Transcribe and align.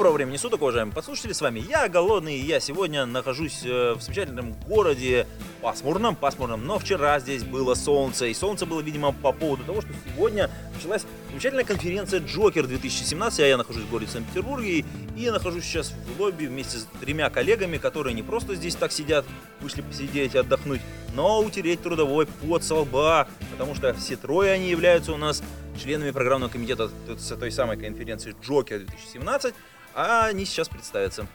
Доброго 0.00 0.14
времени 0.14 0.38
суток, 0.38 0.62
уважаемые 0.62 0.94
подслушатели, 0.94 1.34
с 1.34 1.42
вами 1.42 1.60
я, 1.60 1.86
Голодный, 1.86 2.34
и 2.34 2.42
я 2.42 2.58
сегодня 2.58 3.04
нахожусь 3.04 3.60
э, 3.66 3.92
в 3.92 4.00
замечательном 4.00 4.54
городе, 4.66 5.26
пасмурном, 5.60 6.16
пасмурном, 6.16 6.64
но 6.64 6.78
вчера 6.78 7.20
здесь 7.20 7.44
было 7.44 7.74
солнце, 7.74 8.24
и 8.24 8.32
солнце 8.32 8.64
было, 8.64 8.80
видимо, 8.80 9.12
по 9.12 9.32
поводу 9.32 9.62
того, 9.62 9.82
что 9.82 9.90
сегодня 10.06 10.48
началась 10.74 11.04
замечательная 11.28 11.64
конференция 11.64 12.20
Джокер 12.20 12.66
2017, 12.66 13.40
а 13.40 13.46
я 13.46 13.58
нахожусь 13.58 13.82
в 13.82 13.90
городе 13.90 14.10
Санкт-Петербурге, 14.10 14.86
и 15.18 15.30
нахожусь 15.30 15.64
сейчас 15.64 15.92
в 16.16 16.18
лобби 16.18 16.46
вместе 16.46 16.78
с 16.78 16.86
тремя 17.02 17.28
коллегами, 17.28 17.76
которые 17.76 18.14
не 18.14 18.22
просто 18.22 18.54
здесь 18.54 18.76
так 18.76 18.92
сидят, 18.92 19.26
вышли 19.60 19.82
посидеть 19.82 20.34
и 20.34 20.38
отдохнуть, 20.38 20.80
но 21.12 21.42
утереть 21.42 21.82
трудовой 21.82 22.24
пот 22.24 22.64
со 22.64 22.76
лба, 22.76 23.28
потому 23.52 23.74
что 23.74 23.92
все 23.92 24.16
трое 24.16 24.52
они 24.52 24.70
являются 24.70 25.12
у 25.12 25.18
нас 25.18 25.42
членами 25.78 26.10
программного 26.10 26.50
комитета 26.50 26.90
с 27.06 27.36
той 27.36 27.52
самой 27.52 27.76
конференции 27.76 28.34
Джокер 28.42 28.78
2017, 28.78 29.54
а 29.94 30.26
они 30.26 30.44
сейчас 30.44 30.68
представятся. 30.68 31.26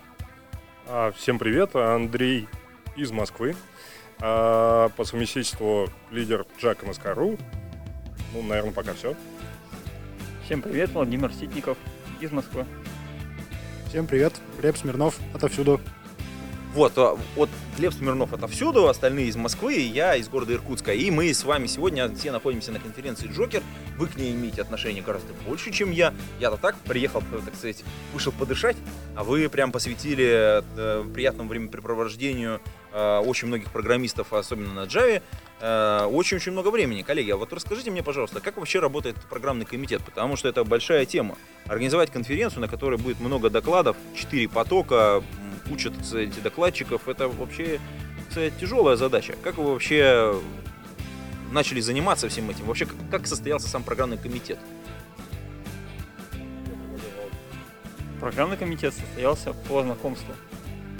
А, 0.87 1.11
Всем 1.11 1.39
привет, 1.39 1.75
Андрей 1.75 2.47
из 2.95 3.11
Москвы. 3.11 3.55
А, 4.19 4.89
По 4.89 5.03
совместительству 5.03 5.89
лидер 6.11 6.45
Джака 6.59 6.85
Маскару. 6.85 7.37
Ну, 8.33 8.41
наверное, 8.41 8.73
пока 8.73 8.93
все. 8.93 9.15
Всем 10.45 10.61
привет, 10.61 10.91
Владимир 10.91 11.31
Ситников 11.33 11.77
из 12.19 12.31
Москвы. 12.31 12.65
Всем 13.89 14.07
привет, 14.07 14.33
Глеб 14.59 14.77
Смирнов, 14.77 15.17
отовсюду. 15.33 15.81
Вот, 16.73 16.93
а, 16.97 17.17
вот 17.35 17.49
Глеб 17.77 17.93
Смирнов 17.93 18.33
отовсюду, 18.33 18.87
остальные 18.87 19.27
из 19.27 19.35
Москвы, 19.37 19.75
и 19.75 19.81
я 19.81 20.15
из 20.15 20.27
города 20.27 20.53
Иркутска. 20.53 20.93
И 20.93 21.09
мы 21.09 21.33
с 21.33 21.43
вами 21.45 21.67
сегодня 21.67 22.13
все 22.13 22.31
находимся 22.31 22.71
на 22.71 22.79
конференции 22.79 23.27
Джокер. 23.27 23.63
Вы 23.97 24.07
к 24.07 24.15
ней 24.17 24.33
имеете 24.33 24.61
отношение 24.61 25.01
гораздо 25.01 25.33
больше, 25.47 25.71
чем 25.71 25.91
я. 25.91 26.13
Я-то 26.39 26.57
так 26.57 26.75
приехал, 26.79 27.23
так 27.45 27.55
сказать, 27.55 27.83
вышел 28.13 28.31
подышать, 28.31 28.75
а 29.15 29.23
вы 29.23 29.47
прям 29.49 29.71
посвятили 29.71 30.61
э, 30.77 31.03
приятному 31.13 31.49
времяпрепровождению 31.49 32.59
э, 32.91 33.17
очень 33.25 33.47
многих 33.47 33.71
программистов, 33.71 34.33
особенно 34.33 34.73
на 34.73 34.85
Java, 34.85 35.21
э, 35.61 36.05
очень-очень 36.11 36.51
много 36.51 36.69
времени. 36.69 37.03
Коллеги, 37.03 37.31
а 37.31 37.37
вот 37.37 37.53
расскажите 37.53 37.89
мне, 37.89 38.03
пожалуйста, 38.03 38.41
как 38.41 38.57
вообще 38.57 38.79
работает 38.79 39.15
программный 39.29 39.65
комитет? 39.65 40.03
Потому 40.03 40.35
что 40.35 40.49
это 40.49 40.63
большая 40.65 41.05
тема. 41.05 41.37
Организовать 41.65 42.11
конференцию, 42.11 42.61
на 42.61 42.67
которой 42.67 42.97
будет 42.97 43.19
много 43.21 43.49
докладов, 43.49 43.95
4 44.15 44.49
потока, 44.49 45.23
куча, 45.69 45.89
так 45.89 46.43
докладчиков, 46.43 47.07
это 47.07 47.27
вообще, 47.27 47.79
сказать, 48.29 48.57
тяжелая 48.59 48.97
задача. 48.97 49.35
Как 49.41 49.57
вы 49.57 49.71
вообще 49.71 50.35
начали 51.55 51.79
заниматься 51.79 52.29
всем 52.29 52.49
этим? 52.51 52.65
Вообще, 52.65 52.85
как- 52.85 53.09
как 53.09 53.27
состоялся 53.27 53.67
сам 53.67 53.81
программный 53.81 54.17
комитет? 54.17 54.59
Программный 58.19 58.57
комитет 58.57 58.93
состоялся 58.93 59.53
по 59.67 59.81
знакомству. 59.81 60.33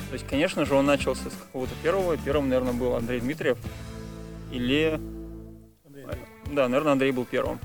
То 0.10 0.14
есть, 0.14 0.28
конечно 0.28 0.66
же, 0.66 0.74
он 0.76 0.86
начался 0.86 1.30
с 1.30 1.34
какого-то 1.34 1.74
первого. 1.84 2.18
Первым, 2.18 2.50
наверное, 2.50 2.74
был 2.74 2.96
Андрей 2.96 3.20
Дмитриев. 3.20 3.58
Или... 4.52 5.00
Да, 6.52 6.68
наверное, 6.68 6.94
Андрей 6.94 7.12
был 7.12 7.26
первым. 7.26 7.60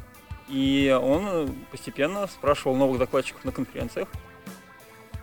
И 0.49 0.99
он 1.01 1.27
э, 1.27 1.49
постепенно 1.71 2.27
спрашивал 2.27 2.75
новых 2.75 2.99
докладчиков 2.99 3.45
на 3.45 3.53
конференциях. 3.53 4.09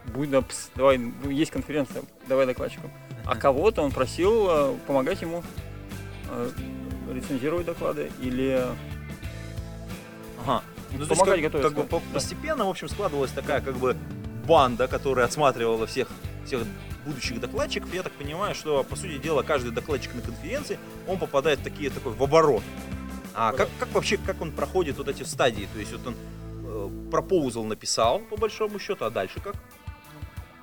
Будь 0.06 0.29
да, 0.29 0.41
пс, 0.41 0.69
давай, 0.75 0.97
ну, 0.97 1.29
есть 1.29 1.51
конференция, 1.51 2.03
давай 2.27 2.45
докладчиком. 2.45 2.91
А 3.25 3.35
кого-то 3.39 3.81
он 3.81 3.91
просил 3.91 4.47
э, 4.50 4.75
помогать 4.85 5.22
ему 5.22 5.44
э, 6.29 6.50
рецензировать 7.13 7.66
доклады 7.66 8.12
или 8.22 8.66
Ага. 10.44 10.63
Ну, 10.91 10.97
то 11.00 11.03
есть 11.03 11.09
Помогать 11.09 11.41
как, 11.41 11.51
готовиться, 11.51 11.75
как 11.75 11.90
бы 11.90 12.00
да. 12.00 12.13
постепенно, 12.13 12.66
в 12.66 12.69
общем, 12.69 12.88
складывалась 12.88 13.31
такая 13.31 13.59
как 13.59 13.75
бы 13.75 13.95
банда, 14.47 14.88
которая 14.88 15.25
отсматривала 15.25 15.85
всех, 15.85 16.07
всех 16.45 16.62
будущих 17.06 17.40
докладчиков. 17.40 17.94
Я 17.94 18.03
так 18.03 18.13
понимаю, 18.13 18.56
что, 18.56 18.84
по 18.84 18.95
сути 18.95 19.18
дела, 19.18 19.44
каждый 19.44 19.72
докладчик 19.72 20.16
на 20.16 20.22
конференции, 20.22 20.79
он 21.07 21.18
попадает 21.18 21.59
в 21.59 21.63
такие, 21.63 21.90
такой, 21.90 22.13
в 22.13 22.23
оборот. 22.23 22.63
А 23.34 23.51
как, 23.51 23.69
как 23.79 23.94
вообще, 23.94 24.18
как 24.18 24.41
он 24.41 24.51
проходит 24.51 24.97
вот 24.97 25.07
эти 25.07 25.24
стадии? 25.24 25.68
То 25.74 25.79
есть 25.79 25.91
вот 25.91 26.07
он 26.07 26.16
э, 26.66 27.09
пропоузал 27.12 27.66
написал, 27.66 28.19
по 28.19 28.38
большому 28.38 28.79
счету, 28.79 29.06
а 29.06 29.09
дальше 29.09 29.39
как? 29.41 29.56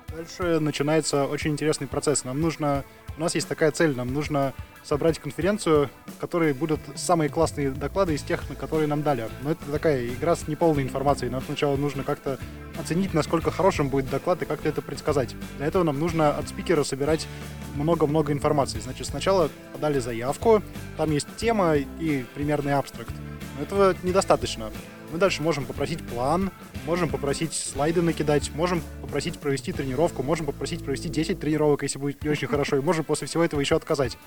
Дальше 0.09 0.59
начинается 0.59 1.25
очень 1.25 1.51
интересный 1.51 1.87
процесс. 1.87 2.23
Нам 2.23 2.41
нужно, 2.41 2.83
у 3.17 3.21
нас 3.21 3.35
есть 3.35 3.47
такая 3.47 3.71
цель, 3.71 3.95
нам 3.95 4.13
нужно 4.13 4.53
собрать 4.83 5.19
конференцию, 5.19 5.89
в 6.05 6.19
которой 6.19 6.53
будут 6.53 6.79
самые 6.95 7.29
классные 7.29 7.71
доклады 7.71 8.13
из 8.13 8.21
тех, 8.21 8.43
которые 8.59 8.87
нам 8.87 9.01
дали. 9.01 9.27
Но 9.41 9.51
это 9.51 9.65
такая 9.71 10.05
игра 10.05 10.35
с 10.35 10.47
неполной 10.47 10.83
информацией. 10.83 11.31
Нам 11.31 11.41
сначала 11.41 11.75
нужно 11.75 12.03
как-то 12.03 12.37
оценить, 12.79 13.13
насколько 13.13 13.49
хорошим 13.49 13.89
будет 13.89 14.09
доклад 14.09 14.41
и 14.43 14.45
как-то 14.45 14.69
это 14.69 14.81
предсказать. 14.81 15.35
Для 15.57 15.65
этого 15.65 15.83
нам 15.83 15.99
нужно 15.99 16.29
от 16.29 16.49
спикера 16.49 16.83
собирать 16.83 17.27
много-много 17.73 18.31
информации. 18.31 18.79
Значит, 18.79 19.07
сначала 19.07 19.49
подали 19.73 19.99
заявку, 19.99 20.61
там 20.97 21.11
есть 21.11 21.27
тема 21.35 21.75
и 21.75 22.25
примерный 22.35 22.73
абстракт. 22.73 23.13
Но 23.57 23.63
этого 23.63 23.95
недостаточно. 24.03 24.71
Мы 25.11 25.17
дальше 25.17 25.41
можем 25.41 25.65
попросить 25.65 26.05
план, 26.05 26.51
можем 26.85 27.09
попросить 27.09 27.53
слайды 27.53 28.01
накидать, 28.01 28.51
можем 28.53 28.81
попросить 29.01 29.39
провести 29.39 29.71
тренировку, 29.71 30.23
можем 30.23 30.45
попросить 30.45 30.83
провести 30.83 31.09
10 31.09 31.39
тренировок, 31.39 31.83
если 31.83 31.99
будет 31.99 32.23
не 32.23 32.29
очень 32.29 32.47
хорошо, 32.47 32.77
и 32.77 32.81
можем 32.81 33.05
после 33.05 33.27
всего 33.27 33.43
этого 33.43 33.59
еще 33.59 33.75
отказать, 33.75 34.17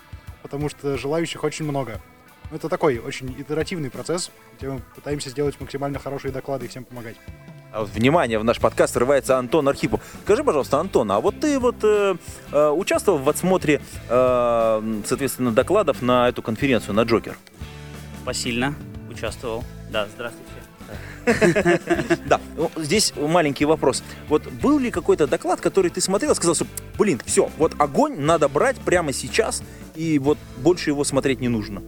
потому 0.43 0.69
что 0.69 0.97
желающих 0.97 1.44
очень 1.44 1.65
много. 1.65 2.00
Ну, 2.50 2.56
Это 2.56 2.69
такой 2.69 2.99
очень 2.99 3.34
итеративный 3.38 3.91
процесс, 3.91 4.31
где 4.56 4.71
мы 4.71 4.81
пытаемся 4.94 5.31
сделать 5.31 5.61
максимально 5.61 5.99
хорошие 5.99 6.33
доклады 6.33 6.67
и 6.67 6.69
всем 6.69 6.84
помогать. 6.84 7.17
А 7.71 7.81
вот, 7.81 7.91
внимание, 7.91 8.38
в 8.38 8.44
наш 8.44 8.59
подкаст 8.59 8.94
срывается 8.94 9.37
Антон 9.37 9.69
Архипов. 9.69 10.00
Скажи, 10.25 10.43
пожалуйста, 10.43 10.78
Антон, 10.78 11.12
а 11.12 11.21
вот 11.21 11.38
ты 11.41 11.59
вот 11.59 11.77
э, 11.83 12.17
э, 12.50 12.69
участвовал 12.71 13.19
в 13.19 13.28
отсмотре, 13.28 13.83
э, 14.09 15.00
соответственно, 15.06 15.53
докладов 15.53 16.00
на 16.00 16.28
эту 16.31 16.41
конференцию, 16.41 16.94
на 16.94 17.03
Джокер? 17.03 17.37
Посильно 18.25 18.75
участвовал. 19.11 19.65
Да, 19.91 20.06
здравствуйте. 20.15 20.48
Да, 22.27 22.41
ну, 22.56 22.71
здесь 22.77 23.12
маленький 23.16 23.65
вопрос. 23.65 24.03
Вот 24.28 24.47
был 24.50 24.78
ли 24.78 24.91
какой-то 24.91 25.27
доклад, 25.27 25.61
который 25.61 25.91
ты 25.91 26.00
смотрел 26.00 26.34
сказал, 26.34 26.55
что, 26.55 26.66
блин, 26.99 27.21
все, 27.25 27.50
вот 27.59 27.75
огонь 27.78 28.19
надо 28.19 28.49
брать 28.49 28.77
прямо 28.77 29.12
сейчас, 29.12 29.62
и 29.94 30.19
вот 30.19 30.38
больше 30.59 30.91
его 30.91 31.05
смотреть 31.05 31.41
не 31.41 31.49
нужно? 31.49 31.83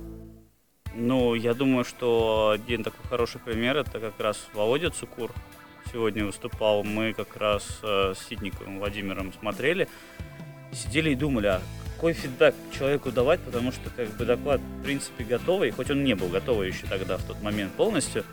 Ну, 0.94 1.34
я 1.34 1.54
думаю, 1.54 1.84
что 1.84 2.50
один 2.54 2.82
такой 2.82 3.04
хороший 3.08 3.40
пример 3.40 3.76
это 3.76 4.00
как 4.00 4.18
раз 4.18 4.38
Володя 4.54 4.90
Цукур. 4.90 5.30
Сегодня 5.92 6.24
выступал. 6.24 6.84
Мы 6.84 7.14
как 7.14 7.36
раз 7.36 7.80
э, 7.82 8.14
с 8.14 8.28
Ситниковым 8.28 8.78
Владимиром 8.78 9.32
смотрели, 9.32 9.88
сидели 10.72 11.10
и 11.10 11.14
думали, 11.14 11.46
а 11.46 11.62
какой 12.00 12.14
фидбэк 12.14 12.54
человеку 12.72 13.10
давать, 13.10 13.40
потому 13.40 13.72
что 13.72 13.90
как 13.94 14.08
бы 14.16 14.24
доклад 14.24 14.60
в 14.60 14.82
принципе 14.82 15.22
готовый, 15.22 15.70
хоть 15.70 15.90
он 15.90 16.02
не 16.02 16.14
был 16.14 16.28
готовый 16.28 16.68
еще 16.68 16.86
тогда 16.86 17.18
в 17.18 17.24
тот 17.24 17.42
момент 17.42 17.72
полностью, 17.72 18.24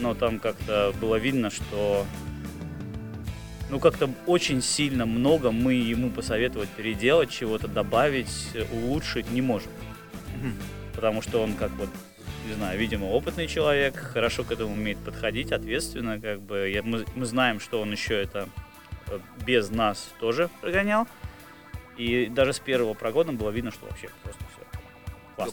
но 0.00 0.14
там 0.14 0.38
как-то 0.38 0.92
было 1.00 1.16
видно, 1.16 1.50
что 1.50 2.06
ну 3.70 3.78
как-то 3.80 4.10
очень 4.26 4.62
сильно 4.62 5.04
много 5.06 5.50
мы 5.50 5.74
ему 5.74 6.10
посоветовать 6.10 6.68
переделать, 6.70 7.30
чего-то 7.30 7.68
добавить, 7.68 8.50
улучшить 8.72 9.30
не 9.30 9.42
можем. 9.42 9.70
Потому 10.94 11.22
что 11.22 11.42
он 11.42 11.54
как 11.54 11.70
вот, 11.72 11.88
не 12.48 12.54
знаю, 12.54 12.78
видимо, 12.78 13.04
опытный 13.06 13.46
человек, 13.46 13.96
хорошо 13.96 14.42
к 14.44 14.50
этому 14.52 14.72
умеет 14.72 14.98
подходить, 14.98 15.52
ответственно, 15.52 16.20
как 16.20 16.40
бы. 16.40 16.68
Я- 16.70 16.82
мы, 16.82 17.04
мы 17.14 17.24
знаем, 17.24 17.60
что 17.60 17.80
он 17.80 17.92
еще 17.92 18.14
это 18.20 18.48
э, 19.08 19.18
без 19.46 19.70
нас 19.70 20.08
тоже 20.18 20.48
прогонял. 20.60 21.06
И 21.96 22.26
даже 22.26 22.52
с 22.52 22.58
первого 22.58 22.94
прогона 22.94 23.32
было 23.32 23.50
видно, 23.50 23.70
что 23.70 23.86
вообще 23.86 24.08
просто 24.22 24.42
все 24.52 24.62
классно. 25.36 25.52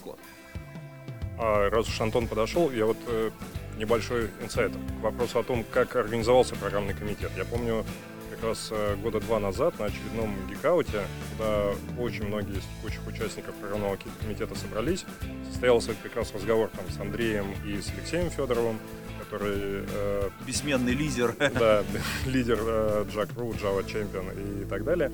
А 1.38 1.68
раз 1.70 1.88
уж 1.88 2.00
Антон 2.00 2.26
подошел, 2.28 2.70
я 2.72 2.86
вот 2.86 2.96
э, 3.06 3.30
небольшой 3.76 4.30
инсайт 4.42 4.72
к 4.72 5.02
вопросу 5.02 5.38
о 5.38 5.42
том, 5.42 5.64
как 5.70 5.96
организовался 5.96 6.54
программный 6.56 6.94
комитет. 6.94 7.30
Я 7.36 7.44
помню, 7.44 7.84
как 8.30 8.44
раз 8.50 8.68
э, 8.70 8.96
года 8.96 9.20
два 9.20 9.40
назад 9.40 9.78
на 9.78 9.86
очередном 9.86 10.34
гикауте, 10.48 11.02
куда 11.32 11.72
очень 11.98 12.26
многие 12.26 12.58
из 12.58 12.64
текущих 12.76 13.06
участников 13.06 13.54
программного 13.54 13.98
комитета 14.20 14.54
собрались, 14.54 15.04
состоялся 15.50 15.94
как 16.02 16.14
раз 16.16 16.32
разговор 16.34 16.68
там 16.68 16.88
с 16.90 17.00
Андреем 17.00 17.46
и 17.64 17.80
с 17.80 17.90
Алексеем 17.90 18.30
Федоровым, 18.30 18.78
который 19.18 19.84
э, 19.88 20.30
Бессменный 20.46 20.92
лидер. 20.92 21.34
да, 21.38 21.82
лидер 22.26 22.58
э, 22.60 23.04
Jack 23.14 23.34
Ru, 23.34 23.52
Java 23.58 23.84
Champion 23.84 24.62
и 24.62 24.64
так 24.66 24.84
далее. 24.84 25.12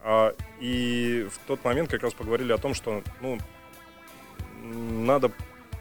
А, 0.00 0.34
и 0.60 1.26
в 1.30 1.38
тот 1.46 1.64
момент 1.64 1.90
как 1.90 2.02
раз 2.02 2.12
поговорили 2.12 2.52
о 2.52 2.58
том, 2.58 2.74
что 2.74 3.02
ну, 3.20 3.38
надо 4.62 5.30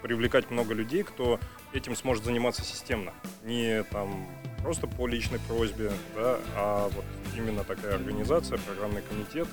привлекать 0.02 0.50
много 0.52 0.74
людей, 0.74 1.04
кто 1.04 1.40
этим 1.74 1.96
сможет 1.96 2.24
заниматься 2.24 2.64
системно. 2.64 3.14
Не 3.44 3.84
там 3.84 4.28
просто 4.62 4.88
по 4.88 5.08
личной 5.08 5.40
просьбе, 5.40 5.92
да, 6.16 6.40
а 6.56 6.90
вот 6.90 7.06
именно 7.36 7.64
такая 7.64 7.96
организация, 7.96 8.58
программный 8.60 9.02
комитет. 9.02 9.48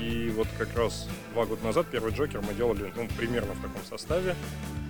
И 0.00 0.32
вот 0.36 0.46
как 0.56 0.74
раз 0.76 1.08
два 1.32 1.44
года 1.44 1.64
назад 1.64 1.86
первый 1.90 2.12
Джокер 2.12 2.40
мы 2.40 2.54
делали 2.54 2.92
ну, 2.96 3.08
примерно 3.16 3.54
в 3.54 3.60
таком 3.60 3.84
составе, 3.84 4.36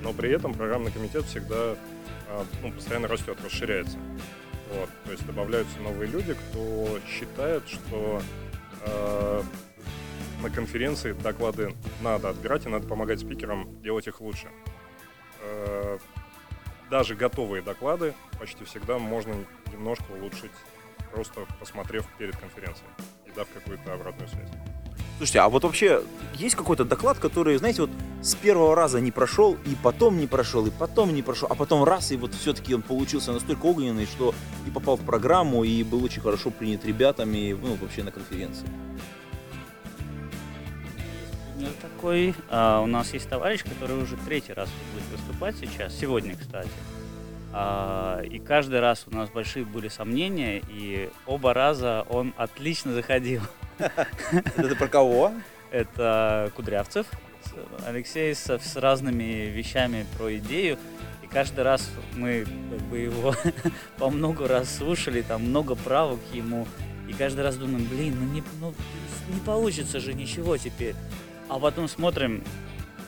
но 0.02 0.12
при 0.12 0.30
этом 0.30 0.52
программный 0.52 0.92
комитет 0.92 1.24
всегда 1.24 1.76
а, 2.28 2.44
ну, 2.62 2.72
постоянно 2.72 3.08
растет, 3.08 3.38
расширяется. 3.42 3.98
Вот, 4.74 4.90
то 5.04 5.12
есть 5.12 5.26
добавляются 5.26 5.80
новые 5.80 6.10
люди, 6.10 6.34
кто 6.34 6.98
считает, 7.08 7.66
что 7.66 8.20
э, 8.82 9.42
на 10.42 10.50
конференции 10.50 11.12
доклады 11.12 11.74
надо 12.02 12.28
отбирать 12.28 12.66
и 12.66 12.68
надо 12.68 12.86
помогать 12.86 13.20
спикерам 13.20 13.80
делать 13.80 14.06
их 14.08 14.20
лучше. 14.20 14.48
Э, 15.40 15.98
даже 16.90 17.14
готовые 17.14 17.62
доклады 17.62 18.14
почти 18.38 18.64
всегда 18.64 18.98
можно 18.98 19.34
немножко 19.72 20.04
улучшить, 20.12 20.50
просто 21.12 21.46
посмотрев 21.58 22.06
перед 22.18 22.36
конференцией 22.36 22.88
и 23.26 23.30
дав 23.30 23.48
какую-то 23.52 23.92
обратную 23.92 24.28
связь. 24.28 24.48
Слушайте, 25.18 25.40
а 25.40 25.48
вот 25.48 25.64
вообще 25.64 26.02
есть 26.34 26.54
какой-то 26.54 26.84
доклад, 26.84 27.18
который, 27.18 27.56
знаете, 27.56 27.82
вот 27.82 27.90
с 28.22 28.36
первого 28.36 28.76
раза 28.76 29.00
не 29.00 29.10
прошел, 29.10 29.56
и 29.66 29.74
потом 29.82 30.16
не 30.16 30.28
прошел, 30.28 30.64
и 30.64 30.70
потом 30.70 31.12
не 31.12 31.22
прошел, 31.22 31.48
а 31.50 31.56
потом 31.56 31.82
раз, 31.82 32.12
и 32.12 32.16
вот 32.16 32.34
все-таки 32.34 32.72
он 32.72 32.82
получился 32.82 33.32
настолько 33.32 33.66
огненный, 33.66 34.06
что 34.06 34.32
и 34.64 34.70
попал 34.70 34.96
в 34.96 35.04
программу, 35.04 35.64
и 35.64 35.82
был 35.82 36.04
очень 36.04 36.22
хорошо 36.22 36.50
принят 36.50 36.84
ребятами, 36.84 37.52
ну, 37.60 37.74
вообще 37.80 38.04
на 38.04 38.12
конференции. 38.12 38.68
Пример 41.58 41.72
такой. 41.80 42.34
А, 42.50 42.80
у 42.80 42.86
нас 42.86 43.12
есть 43.12 43.28
товарищ, 43.28 43.64
который 43.64 44.00
уже 44.00 44.16
третий 44.16 44.52
раз 44.52 44.68
будет 44.92 45.20
выступать 45.20 45.56
сейчас, 45.56 45.94
сегодня, 45.94 46.36
кстати. 46.36 46.70
А, 47.52 48.20
и 48.22 48.38
каждый 48.38 48.80
раз 48.80 49.04
у 49.06 49.14
нас 49.14 49.28
большие 49.30 49.64
были 49.64 49.88
сомнения, 49.88 50.62
и 50.68 51.10
оба 51.26 51.54
раза 51.54 52.04
он 52.08 52.32
отлично 52.36 52.92
заходил. 52.92 53.42
Это 53.78 54.76
про 54.76 54.88
кого? 54.88 55.32
Это 55.70 56.52
Кудрявцев, 56.54 57.06
Алексей 57.86 58.34
с, 58.34 58.48
с 58.48 58.76
разными 58.76 59.46
вещами 59.46 60.06
про 60.16 60.36
идею. 60.38 60.78
И 61.22 61.26
каждый 61.26 61.64
раз 61.64 61.90
мы 62.16 62.44
как 62.44 62.80
бы 62.88 62.98
его 62.98 63.34
по 63.98 64.10
много 64.10 64.46
раз 64.46 64.76
слушали, 64.76 65.22
там 65.22 65.42
много 65.42 65.74
правок 65.74 66.20
ему. 66.32 66.66
И 67.08 67.12
каждый 67.14 67.40
раз 67.40 67.56
думаем, 67.56 67.86
блин, 67.86 68.16
ну 68.20 68.32
не, 68.32 68.42
ну 68.60 68.74
не 69.28 69.40
получится 69.40 69.98
же 69.98 70.14
ничего 70.14 70.56
теперь. 70.56 70.94
А 71.48 71.58
потом 71.58 71.88
смотрим, 71.88 72.44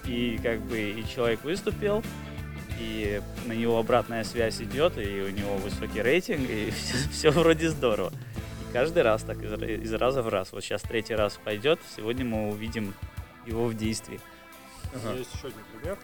и 0.06 0.38
как 0.42 0.60
бы 0.60 0.78
и 0.78 1.04
человек 1.06 1.44
выступил, 1.44 2.02
и 2.78 3.20
на 3.46 3.52
него 3.52 3.78
обратная 3.78 4.24
связь 4.24 4.60
идет, 4.60 4.96
и 4.98 5.20
у 5.20 5.30
него 5.30 5.56
высокий 5.56 6.00
рейтинг, 6.00 6.48
и 6.48 6.70
все, 6.76 7.08
все 7.10 7.30
вроде 7.30 7.68
здорово. 7.68 8.12
И 8.68 8.72
каждый 8.72 9.02
раз 9.02 9.22
так, 9.22 9.42
из, 9.42 9.52
из 9.62 9.92
раза 9.94 10.22
в 10.22 10.28
раз. 10.28 10.52
Вот 10.52 10.64
сейчас 10.64 10.82
третий 10.82 11.14
раз 11.14 11.38
пойдет, 11.44 11.80
сегодня 11.96 12.24
мы 12.24 12.48
увидим 12.48 12.94
его 13.46 13.66
в 13.66 13.74
действии. 13.74 14.20
Ага. 14.94 15.18
Есть 15.18 15.34
еще 15.34 15.48
один 15.48 15.60
пример. 15.72 15.98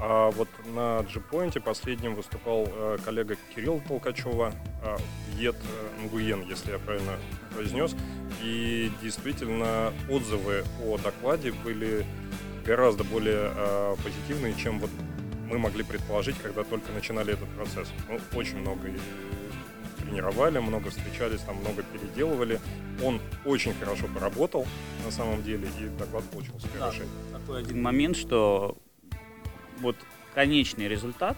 А 0.00 0.30
вот 0.30 0.48
на 0.74 1.02
G-Point 1.02 1.60
последним 1.60 2.14
выступал 2.14 2.68
э, 2.68 2.98
коллега 3.04 3.36
Кирилл 3.54 3.82
Толкачева, 3.86 4.54
э, 4.84 4.96
Ед 5.38 5.56
э, 5.56 6.04
Нгуен, 6.04 6.42
если 6.42 6.70
я 6.70 6.78
правильно 6.78 7.16
произнес. 7.52 7.96
И 8.42 8.92
действительно 9.02 9.92
отзывы 10.08 10.64
о 10.84 10.98
докладе 10.98 11.52
были 11.64 12.06
гораздо 12.64 13.02
более 13.02 13.50
э, 13.54 13.96
позитивные, 14.04 14.54
чем 14.54 14.78
вот 14.78 14.90
мы 15.50 15.58
могли 15.58 15.82
предположить, 15.82 16.36
когда 16.38 16.62
только 16.62 16.92
начинали 16.92 17.32
этот 17.32 17.48
процесс. 17.56 17.88
Мы 18.08 18.20
очень 18.38 18.58
много 18.58 18.88
тренировали, 19.98 20.58
много 20.58 20.90
встречались, 20.90 21.40
там 21.40 21.56
много 21.56 21.82
переделывали. 21.82 22.60
Он 23.02 23.20
очень 23.44 23.74
хорошо 23.74 24.06
поработал 24.06 24.66
на 25.04 25.10
самом 25.10 25.42
деле, 25.42 25.68
и 25.80 25.88
доклад 25.98 26.24
получился 26.24 26.68
хороший. 26.68 27.04
Да, 27.32 27.38
такой 27.38 27.60
один 27.62 27.82
момент, 27.82 28.16
что 28.16 28.76
вот 29.80 29.96
конечный 30.34 30.88
результат, 30.88 31.36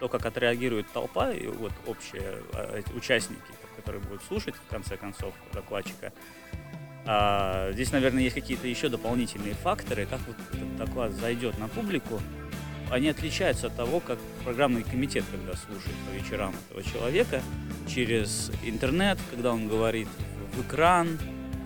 то, 0.00 0.08
как 0.08 0.26
отреагирует 0.26 0.86
толпа 0.92 1.32
и 1.32 1.46
вот 1.46 1.72
общие 1.86 2.42
а, 2.52 2.80
участники, 2.94 3.40
которые 3.76 4.02
будут 4.02 4.22
слушать, 4.24 4.54
в 4.54 4.70
конце 4.70 4.96
концов, 4.96 5.34
докладчика, 5.52 6.12
а, 7.06 7.70
здесь, 7.72 7.92
наверное, 7.92 8.24
есть 8.24 8.34
какие-то 8.34 8.66
еще 8.66 8.88
дополнительные 8.88 9.54
факторы, 9.54 10.06
как 10.06 10.20
вот 10.26 10.36
этот 10.52 10.76
доклад 10.76 11.12
зайдет 11.12 11.58
на 11.58 11.68
публику, 11.68 12.20
они 12.90 13.08
отличаются 13.08 13.68
от 13.68 13.76
того, 13.76 14.00
как 14.00 14.18
программный 14.44 14.82
комитет, 14.82 15.24
когда 15.30 15.54
слушает 15.54 15.96
по 16.08 16.14
вечерам 16.14 16.54
этого 16.68 16.82
человека, 16.82 17.42
через 17.88 18.50
интернет, 18.64 19.18
когда 19.30 19.52
он 19.52 19.68
говорит 19.68 20.08
в 20.54 20.62
экран, 20.62 21.18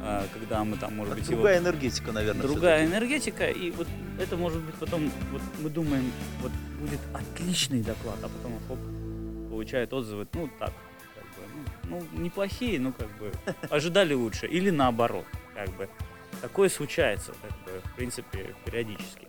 а, 0.03 0.27
когда 0.33 0.65
мы 0.65 0.77
там, 0.77 0.97
может 0.97 1.15
быть, 1.15 1.27
другая 1.27 1.57
его... 1.57 1.65
энергетика, 1.69 2.13
наверное. 2.13 2.43
Другая 2.43 2.87
энергетика, 2.87 3.49
и 3.49 3.71
вот 3.71 3.89
это 4.21 4.37
может 4.37 4.63
быть 4.63 4.75
потом, 4.75 5.11
вот 5.33 5.43
мы 5.61 5.71
думаем, 5.71 6.13
вот 6.41 6.53
будет 6.79 7.01
отличный 7.15 7.83
доклад, 7.83 8.19
а 8.23 8.29
потом 8.29 8.59
хоп, 8.69 8.79
получает 9.49 9.93
отзывы, 9.93 10.27
ну 10.35 10.49
так, 10.59 10.73
как 11.15 11.25
бы, 11.25 11.43
ну, 11.85 12.03
ну 12.15 12.23
неплохие, 12.23 12.79
ну 12.79 12.93
как 12.93 13.09
бы 13.19 13.33
ожидали 13.71 14.15
лучше, 14.15 14.47
или 14.47 14.71
наоборот, 14.71 15.27
как 15.55 15.71
бы. 15.77 15.89
Такое 16.41 16.69
случается, 16.69 17.33
как 17.43 17.51
бы, 17.65 17.81
в 17.85 17.97
принципе, 17.97 18.55
периодически. 18.65 19.29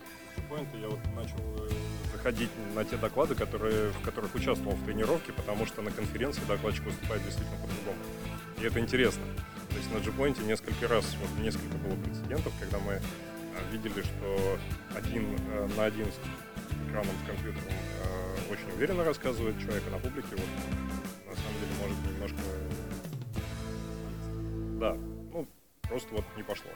Я 0.79 0.87
вот 0.87 0.99
начал 1.15 1.37
э, 1.57 1.69
заходить 2.13 2.49
на 2.73 2.85
те 2.85 2.95
доклады, 2.95 3.35
которые, 3.35 3.89
в 3.89 4.01
которых 4.01 4.33
участвовал 4.35 4.75
в 4.75 4.85
тренировке, 4.85 5.33
потому 5.33 5.65
что 5.65 5.81
на 5.81 5.91
конференции 5.91 6.41
докладчик 6.47 6.83
выступает 6.85 7.23
действительно 7.23 7.57
по-другому. 7.57 7.97
И 8.59 8.65
это 8.65 8.79
интересно. 8.79 9.23
То 9.69 9.77
есть 9.77 9.91
на 9.93 9.99
G-Point 9.99 10.45
несколько 10.45 10.87
раз, 10.87 11.15
вот 11.19 11.43
несколько 11.43 11.75
было 11.77 11.95
прецедентов, 11.95 12.53
когда 12.59 12.79
мы 12.79 12.93
а, 12.93 13.01
видели, 13.71 14.01
что 14.01 14.57
один 14.95 15.37
а, 15.49 15.67
на 15.77 15.85
один 15.85 16.05
с 16.07 16.89
экраном 16.89 17.15
с 17.23 17.27
компьютером 17.27 17.73
а, 18.03 18.51
очень 18.51 18.75
уверенно 18.75 19.03
рассказывает 19.03 19.59
человек, 19.59 19.83
а 19.87 19.91
на 19.91 19.97
публике 19.97 20.29
вот 20.31 20.49
на 21.27 21.35
самом 21.35 21.59
деле 21.59 21.71
может 21.81 21.97
немножко... 22.11 22.37
Да, 24.79 24.93
ну, 25.33 25.47
просто 25.83 26.09
вот 26.13 26.25
не 26.35 26.43
пошло. 26.43 26.71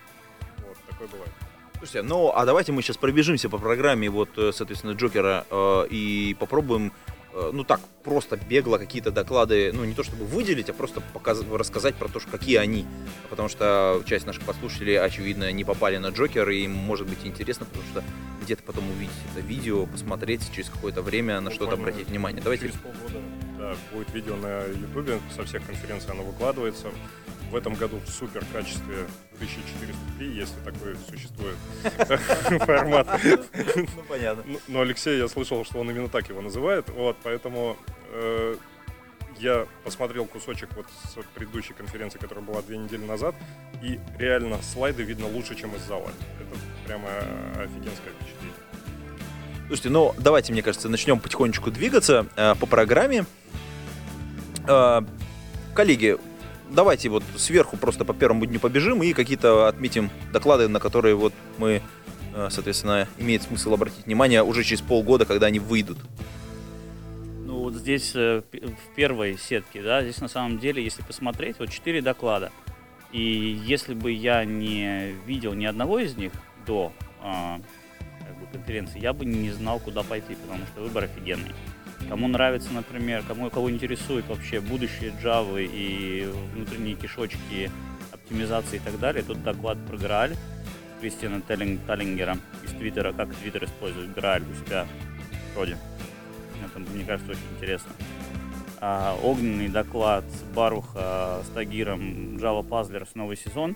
Вот, 0.67 0.77
такое 0.89 1.07
бывает. 1.07 1.31
Слушайте, 1.77 2.03
ну 2.03 2.31
а 2.33 2.45
давайте 2.45 2.71
мы 2.71 2.81
сейчас 2.81 2.97
пробежимся 2.97 3.49
по 3.49 3.57
программе, 3.57 4.09
вот, 4.09 4.37
э, 4.37 4.51
соответственно, 4.53 4.91
Джокера 4.91 5.45
э, 5.49 5.87
и 5.89 6.35
попробуем 6.39 6.91
Э, 6.91 7.14
ну 7.53 7.63
так, 7.63 7.81
просто 8.03 8.37
бегло 8.37 8.77
какие-то 8.77 9.11
доклады, 9.11 9.71
ну 9.73 9.83
не 9.85 9.93
то 9.93 10.03
чтобы 10.03 10.25
выделить, 10.25 10.69
а 10.69 10.73
просто 10.73 11.01
показ... 11.13 11.41
рассказать 11.51 11.95
про 11.95 12.07
то, 12.07 12.19
что 12.19 12.31
какие 12.31 12.57
они. 12.57 12.85
Потому 13.29 13.49
что 13.49 14.01
часть 14.05 14.25
наших 14.25 14.43
послушателей, 14.43 14.99
очевидно, 14.99 15.51
не 15.51 15.63
попали 15.63 15.97
на 15.97 16.07
Джокер, 16.07 16.49
и 16.49 16.63
им 16.63 16.71
может 16.71 17.07
быть 17.07 17.19
интересно, 17.25 17.65
потому 17.65 17.83
что 17.91 18.03
где-то 18.41 18.63
потом 18.63 18.89
увидеть 18.89 19.15
это 19.33 19.45
видео, 19.45 19.85
посмотреть 19.85 20.41
через 20.53 20.69
какое-то 20.69 21.01
время 21.01 21.41
на 21.41 21.51
что-то 21.51 21.73
обратить 21.73 22.07
внимание. 22.07 22.41
Давайте. 22.41 22.67
Через 22.67 22.79
полгода 22.79 23.21
да, 23.57 23.75
будет 23.91 24.13
видео 24.13 24.35
на 24.35 24.65
Ютубе, 24.65 25.19
со 25.35 25.43
всех 25.43 25.65
конференций 25.65 26.11
оно 26.11 26.23
выкладывается 26.23 26.91
в 27.51 27.55
этом 27.55 27.75
году 27.75 27.99
в 28.05 28.09
супер 28.09 28.43
качестве 28.53 29.05
1403, 29.35 30.27
если 30.27 30.59
такой 30.61 30.95
существует 31.09 31.55
формат. 32.65 33.07
Ну, 33.75 34.03
понятно. 34.07 34.43
Но 34.45 34.59
ну, 34.67 34.81
Алексей, 34.81 35.17
я 35.17 35.27
слышал, 35.27 35.63
что 35.65 35.79
он 35.79 35.89
именно 35.89 36.09
так 36.09 36.29
его 36.29 36.41
называет, 36.41 36.89
вот, 36.89 37.17
поэтому 37.23 37.77
э, 38.11 38.55
я 39.39 39.67
посмотрел 39.83 40.25
кусочек 40.25 40.69
вот 40.75 40.85
с 41.03 41.17
предыдущей 41.33 41.73
конференции, 41.73 42.17
которая 42.17 42.43
была 42.43 42.61
две 42.61 42.77
недели 42.77 43.03
назад, 43.03 43.35
и 43.81 43.99
реально 44.17 44.61
слайды 44.61 45.03
видно 45.03 45.27
лучше, 45.27 45.55
чем 45.55 45.75
из 45.75 45.81
зала. 45.81 46.09
Это 46.39 46.59
прямо 46.85 47.09
офигенское 47.55 48.13
впечатление. 48.13 48.55
Слушайте, 49.67 49.89
ну 49.89 50.13
давайте, 50.19 50.53
мне 50.53 50.61
кажется, 50.61 50.89
начнем 50.89 51.19
потихонечку 51.19 51.71
двигаться 51.71 52.27
э, 52.35 52.55
по 52.55 52.65
программе. 52.65 53.25
Э, 54.67 55.01
коллеги, 55.73 56.17
давайте 56.69 57.09
вот 57.09 57.23
сверху 57.37 57.77
просто 57.77 58.05
по 58.05 58.13
первому 58.13 58.45
дню 58.45 58.59
побежим 58.59 59.03
и 59.03 59.13
какие-то 59.13 59.67
отметим 59.67 60.09
доклады, 60.31 60.67
на 60.67 60.79
которые 60.79 61.15
вот 61.15 61.33
мы, 61.57 61.81
э, 62.33 62.47
соответственно, 62.49 63.07
имеет 63.17 63.43
смысл 63.43 63.73
обратить 63.73 64.05
внимание 64.05 64.43
уже 64.43 64.63
через 64.63 64.81
полгода, 64.81 65.25
когда 65.25 65.47
они 65.47 65.59
выйдут. 65.59 65.97
Ну 67.45 67.59
вот 67.59 67.75
здесь 67.75 68.11
э, 68.15 68.41
в 68.51 68.95
первой 68.95 69.37
сетке, 69.37 69.81
да, 69.81 70.01
здесь 70.01 70.19
на 70.19 70.27
самом 70.27 70.59
деле, 70.59 70.83
если 70.83 71.01
посмотреть, 71.03 71.57
вот 71.59 71.69
четыре 71.69 72.01
доклада. 72.01 72.51
И 73.11 73.61
если 73.65 73.93
бы 73.93 74.11
я 74.11 74.43
не 74.43 75.13
видел 75.25 75.53
ни 75.53 75.65
одного 75.65 75.99
из 75.99 76.17
них 76.17 76.33
до 76.65 76.91
э, 77.23 77.57
как 78.19 78.39
бы, 78.39 78.47
конференции, 78.51 78.99
я 78.99 79.13
бы 79.13 79.25
не 79.25 79.51
знал, 79.51 79.79
куда 79.79 80.03
пойти, 80.03 80.35
потому 80.35 80.65
что 80.65 80.81
выбор 80.81 81.05
офигенный. 81.05 81.51
Кому 82.09 82.27
нравится, 82.27 82.71
например, 82.71 83.23
кому 83.27 83.49
кого 83.49 83.69
интересует 83.71 84.27
вообще 84.27 84.59
будущее 84.59 85.11
Java 85.23 85.59
и 85.59 86.29
внутренние 86.53 86.95
кишочки 86.95 87.71
оптимизации 88.11 88.77
и 88.77 88.79
так 88.79 88.99
далее. 88.99 89.23
Тут 89.23 89.43
доклад 89.43 89.77
про 89.87 89.97
Грааль 89.97 90.35
Кристиана 91.01 91.41
Таллингера 91.41 92.37
из 92.63 92.71
Твиттера, 92.71 93.11
как 93.13 93.33
Твиттер 93.35 93.65
использует 93.65 94.13
Грааль 94.13 94.43
у 94.43 94.65
себя 94.65 94.87
вроде. 95.53 95.77
Это, 96.63 96.79
мне 96.79 97.03
кажется, 97.03 97.31
очень 97.31 97.55
интересно. 97.55 97.91
А, 98.81 99.17
огненный 99.23 99.67
доклад 99.69 100.25
Баруха 100.53 101.41
с 101.43 101.49
Тагиром 101.53 102.37
Java 102.37 102.67
Puzzlers 102.67 103.09
новый 103.15 103.37
сезон. 103.37 103.75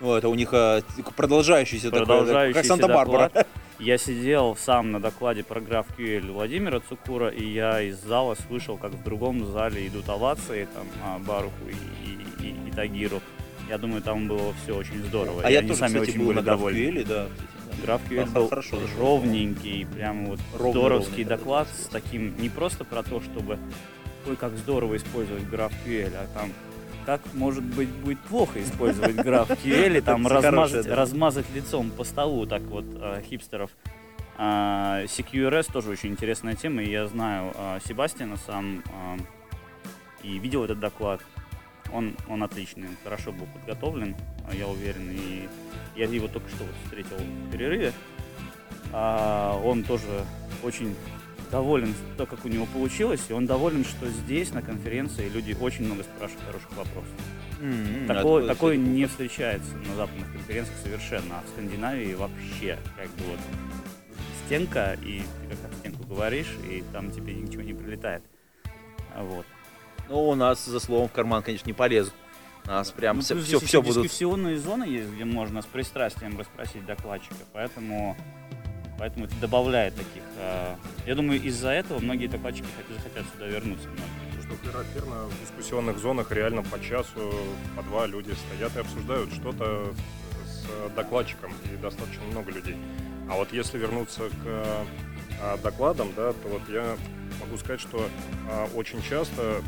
Ну, 0.00 0.14
это 0.14 0.28
у 0.28 0.34
них 0.34 0.50
э, 0.52 0.82
продолжающийся, 1.16 1.90
такой, 1.90 2.06
Продолжающийся 2.06 2.60
как 2.60 2.66
Санта-Барбара. 2.66 3.28
доклад. 3.28 3.46
Я 3.80 3.98
сидел 3.98 4.56
сам 4.56 4.92
на 4.92 5.00
докладе 5.00 5.42
про 5.42 5.60
GraphQL 5.60 6.30
Владимира 6.32 6.80
Цукура, 6.80 7.28
и 7.28 7.44
я 7.44 7.80
из 7.82 7.98
зала 8.00 8.36
слышал, 8.46 8.76
как 8.78 8.92
в 8.92 9.02
другом 9.02 9.44
зале 9.46 9.86
идут 9.88 10.08
овации 10.08 10.68
там, 10.72 10.86
а, 11.02 11.18
Баруху 11.18 11.54
и, 11.68 12.42
и- 12.44 12.48
и- 12.50 12.68
и 12.68 12.70
Тагиру. 12.70 13.20
Я 13.68 13.78
думаю, 13.78 14.00
там 14.02 14.28
было 14.28 14.54
все 14.62 14.76
очень 14.76 15.02
здорово. 15.04 15.42
А 15.42 15.50
и 15.50 15.52
я 15.54 15.58
они 15.58 15.68
тоже, 15.68 15.80
сами 15.80 15.94
кстати, 15.94 16.10
очень 16.10 16.18
был 16.20 16.26
были 16.28 16.36
на 16.36 16.42
довольны. 16.42 17.04
Да. 17.04 17.26
GraphQL 17.84 18.20
Ага, 18.22 18.30
был 18.30 18.48
хорошо 18.48 18.78
зашел. 18.78 18.98
ровненький, 19.00 19.86
прям 19.86 20.26
вот 20.26 20.38
Ровный, 20.56 20.70
здоровский 20.72 21.24
ровный, 21.24 21.24
доклад 21.24 21.68
да. 21.76 21.82
с 21.82 21.86
таким, 21.88 22.36
не 22.40 22.48
просто 22.48 22.84
про 22.84 23.02
то, 23.02 23.20
чтобы 23.20 23.58
ой, 24.28 24.36
как 24.36 24.56
здорово 24.56 24.96
использовать 24.96 25.42
GraphQL, 25.44 26.12
а 26.14 26.26
там 26.38 26.52
как, 27.04 27.20
может 27.34 27.62
быть, 27.62 27.88
будет 27.88 28.18
плохо 28.20 28.62
использовать 28.62 29.16
GraphQL 29.16 29.98
и 29.98 30.00
там 30.00 30.26
размазать, 30.26 31.50
лицом 31.54 31.90
по 31.90 32.04
столу, 32.04 32.46
так 32.46 32.62
вот, 32.62 32.84
э, 32.94 33.22
хипстеров. 33.28 33.70
А, 34.36 35.04
CQRS 35.04 35.72
тоже 35.72 35.90
очень 35.90 36.10
интересная 36.10 36.56
тема, 36.56 36.82
и 36.82 36.90
я 36.90 37.06
знаю 37.06 37.52
а, 37.54 37.78
Себастьяна 37.86 38.36
сам 38.36 38.82
а, 38.92 39.16
и 40.22 40.38
видел 40.38 40.64
этот 40.64 40.80
доклад. 40.80 41.20
Он, 41.92 42.16
он 42.28 42.42
отличный, 42.42 42.88
он 42.88 42.96
хорошо 43.04 43.30
был 43.30 43.46
подготовлен, 43.46 44.16
а, 44.48 44.54
я 44.54 44.66
уверен, 44.66 45.10
и 45.10 45.48
я 45.94 46.06
его 46.06 46.26
только 46.26 46.48
что 46.48 46.64
вот 46.64 46.74
встретил 46.84 47.16
в 47.16 47.50
перерыве. 47.52 47.92
А, 48.92 49.60
он 49.64 49.84
тоже 49.84 50.24
очень 50.64 50.96
доволен 51.54 51.94
то, 52.16 52.26
как 52.26 52.44
у 52.44 52.48
него 52.48 52.66
получилось, 52.66 53.20
и 53.28 53.32
он 53.32 53.46
доволен, 53.46 53.84
что 53.84 54.08
здесь, 54.08 54.52
на 54.52 54.60
конференции, 54.60 55.28
люди 55.28 55.56
очень 55.60 55.84
много 55.84 56.02
спрашивают 56.02 56.44
хороших 56.46 56.70
вопросов. 56.72 57.10
М-м, 57.60 58.08
Такое, 58.08 58.48
такое 58.48 58.76
не 58.76 59.06
встречается 59.06 59.70
на 59.88 59.94
западных 59.94 60.32
конференциях 60.32 60.76
совершенно, 60.82 61.38
а 61.38 61.42
в 61.46 61.48
Скандинавии 61.50 62.14
вообще, 62.14 62.76
как 62.96 63.08
бы 63.10 63.24
вот 63.30 63.38
стенка, 64.44 64.96
и 65.00 65.20
ты 65.20 65.54
как 65.54 65.70
об 65.70 65.74
стенку 65.78 66.02
говоришь, 66.08 66.56
и 66.68 66.82
там 66.92 67.12
тебе 67.12 67.32
ничего 67.34 67.62
не 67.62 67.72
прилетает. 67.72 68.24
Вот. 69.16 69.46
Ну, 70.08 70.28
у 70.30 70.34
нас 70.34 70.64
за 70.64 70.80
словом 70.80 71.08
в 71.08 71.12
карман, 71.12 71.44
конечно, 71.44 71.68
не 71.68 71.72
полезут. 71.72 72.14
Нас 72.66 72.90
прям 72.90 73.18
Ну, 73.18 73.22
все, 73.22 73.40
все, 73.40 73.60
еще 73.60 73.80
будут... 73.80 74.02
дискуссионные 74.02 74.58
зоны 74.58 74.84
есть, 74.84 75.12
где 75.12 75.24
можно 75.24 75.62
с 75.62 75.66
пристрастием 75.66 76.36
расспросить 76.36 76.84
докладчика, 76.84 77.36
поэтому, 77.52 78.16
поэтому 78.98 79.26
это 79.26 79.34
добавляет 79.40 79.94
таких. 79.94 80.22
а, 80.38 80.76
я 81.06 81.14
думаю, 81.14 81.42
из-за 81.42 81.70
этого 81.70 81.98
многие 81.98 82.28
хотят, 82.28 82.64
захотят 82.96 83.24
сюда 83.32 83.46
вернуться. 83.46 83.88
Что 84.40 84.70
характерно, 84.70 85.24
в 85.24 85.40
дискуссионных 85.40 85.98
зонах 85.98 86.30
реально 86.30 86.62
по 86.62 86.80
часу, 86.80 87.34
по 87.76 87.82
два 87.82 88.06
люди 88.06 88.32
стоят 88.32 88.76
и 88.76 88.80
обсуждают 88.80 89.32
что-то 89.32 89.94
с 90.46 90.94
докладчиком, 90.94 91.52
и 91.72 91.76
достаточно 91.76 92.22
много 92.24 92.52
людей. 92.52 92.76
А 93.30 93.36
вот 93.36 93.52
если 93.52 93.78
вернуться 93.78 94.28
к 94.28 94.86
а, 95.40 95.56
докладам, 95.62 96.12
да, 96.14 96.32
то 96.32 96.48
вот 96.48 96.62
я 96.68 96.96
могу 97.40 97.56
сказать, 97.56 97.80
что 97.80 98.06
а, 98.50 98.68
очень 98.74 99.02
часто, 99.02 99.62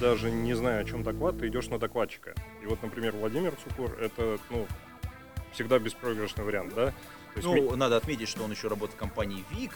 даже 0.00 0.30
не 0.30 0.54
зная, 0.54 0.80
о 0.80 0.84
чем 0.84 1.02
доклад, 1.02 1.38
ты 1.38 1.48
идешь 1.48 1.68
на 1.68 1.78
докладчика. 1.78 2.34
И 2.62 2.66
вот, 2.66 2.82
например, 2.82 3.14
Владимир 3.16 3.52
Цукур— 3.62 3.92
это, 4.00 4.38
ну, 4.48 4.66
всегда 5.52 5.78
беспроигрышный 5.78 6.44
вариант, 6.44 6.74
да? 6.74 6.94
Есть 7.36 7.46
Ну, 7.46 7.76
надо 7.76 7.96
отметить, 7.98 8.28
что 8.28 8.44
он 8.44 8.50
еще 8.50 8.68
работает 8.68 8.96
в 8.96 8.98
компании 8.98 9.44
VIX, 9.52 9.72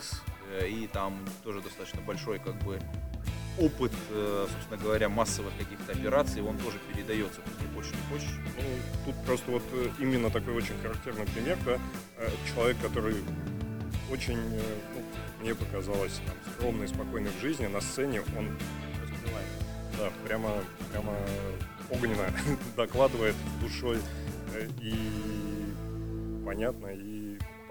э, 0.50 0.68
и 0.68 0.86
там 0.86 1.18
тоже 1.44 1.60
достаточно 1.60 2.00
большой, 2.00 2.38
как 2.38 2.54
бы, 2.62 2.80
опыт, 3.58 3.92
э, 4.10 4.46
собственно 4.50 4.80
говоря, 4.82 5.10
массовых 5.10 5.52
каких-то 5.58 5.92
операций, 5.92 6.40
он 6.42 6.56
тоже 6.58 6.78
передается, 6.92 7.42
не 7.60 7.74
хочешь, 7.74 7.92
не 7.92 8.18
хочешь. 8.18 8.34
Ну, 8.56 8.62
тут 9.04 9.26
просто 9.26 9.50
вот 9.50 9.62
э, 9.72 9.90
именно 9.98 10.30
такой 10.30 10.54
очень 10.54 10.74
характерный 10.80 11.26
пример, 11.26 11.58
да, 11.66 11.78
человек, 12.54 12.78
который 12.80 13.16
очень, 14.10 14.38
ну, 14.38 15.02
мне 15.40 15.54
показалось, 15.54 16.18
там, 16.26 16.36
скромный, 16.54 16.88
спокойный 16.88 17.30
в 17.30 17.40
жизни, 17.40 17.66
на 17.66 17.82
сцене 17.82 18.22
он 18.38 18.48
раскрывает, 19.02 19.48
да, 19.98 20.10
прямо, 20.26 20.50
прямо 20.90 21.14
огненно 21.90 22.32
докладывает 22.76 23.36
душой 23.60 23.98
и 24.80 24.94
понятно, 26.44 26.88
и 26.88 27.19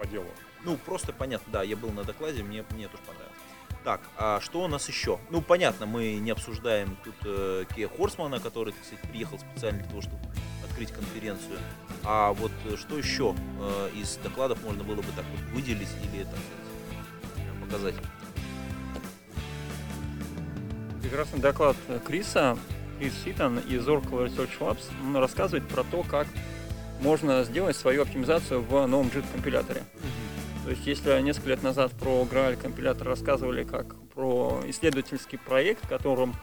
по 0.00 0.06
делу. 0.06 0.26
Ну, 0.64 0.76
просто 0.76 1.12
понятно, 1.12 1.52
да, 1.52 1.62
я 1.62 1.76
был 1.76 1.90
на 1.90 2.04
докладе, 2.04 2.42
мне, 2.42 2.64
мне 2.70 2.88
тоже 2.88 3.02
понравилось. 3.06 3.36
Так, 3.84 4.00
а 4.16 4.40
что 4.40 4.62
у 4.62 4.68
нас 4.68 4.88
еще? 4.88 5.18
Ну, 5.30 5.40
понятно, 5.40 5.86
мы 5.86 6.14
не 6.14 6.30
обсуждаем 6.30 6.96
тут 7.04 7.14
э, 7.24 7.64
Кея 7.74 7.88
Хорсмана, 7.88 8.40
который, 8.40 8.74
кстати, 8.74 9.00
приехал 9.10 9.38
специально 9.38 9.80
для 9.80 9.88
того, 9.88 10.02
чтобы 10.02 10.18
открыть 10.64 10.92
конференцию. 10.92 11.58
А 12.04 12.32
вот 12.32 12.52
э, 12.66 12.76
что 12.76 12.96
еще 12.98 13.34
э, 13.60 13.90
из 13.94 14.16
докладов 14.16 14.62
можно 14.64 14.84
было 14.84 14.96
бы 14.96 15.12
так 15.16 15.24
вот 15.30 15.40
выделить 15.54 15.88
или, 16.02 16.24
так 16.24 16.34
сказать, 16.34 17.60
показать? 17.60 17.94
Прекрасный 21.02 21.40
доклад 21.40 21.76
Криса, 22.06 22.58
Крис 22.98 23.14
Ситон 23.24 23.58
из 23.60 23.88
Oracle 23.88 24.26
Research 24.26 24.58
Labs. 24.60 24.84
Он 25.02 25.16
рассказывает 25.16 25.66
про 25.68 25.84
то, 25.84 26.02
как 26.02 26.26
можно 27.00 27.42
сделать 27.44 27.76
свою 27.76 28.02
оптимизацию 28.02 28.62
в 28.62 28.86
новом 28.86 29.08
JIT 29.08 29.24
компиляторе. 29.32 29.82
То 30.64 30.70
есть, 30.70 30.86
если 30.86 31.20
несколько 31.20 31.48
лет 31.48 31.62
назад 31.62 31.92
про 31.92 32.22
Graal 32.30 32.56
компилятор 32.56 33.08
рассказывали 33.08 33.64
как 33.64 33.96
про 34.14 34.60
исследовательский 34.66 35.38
проект, 35.38 35.86
которым 35.88 36.34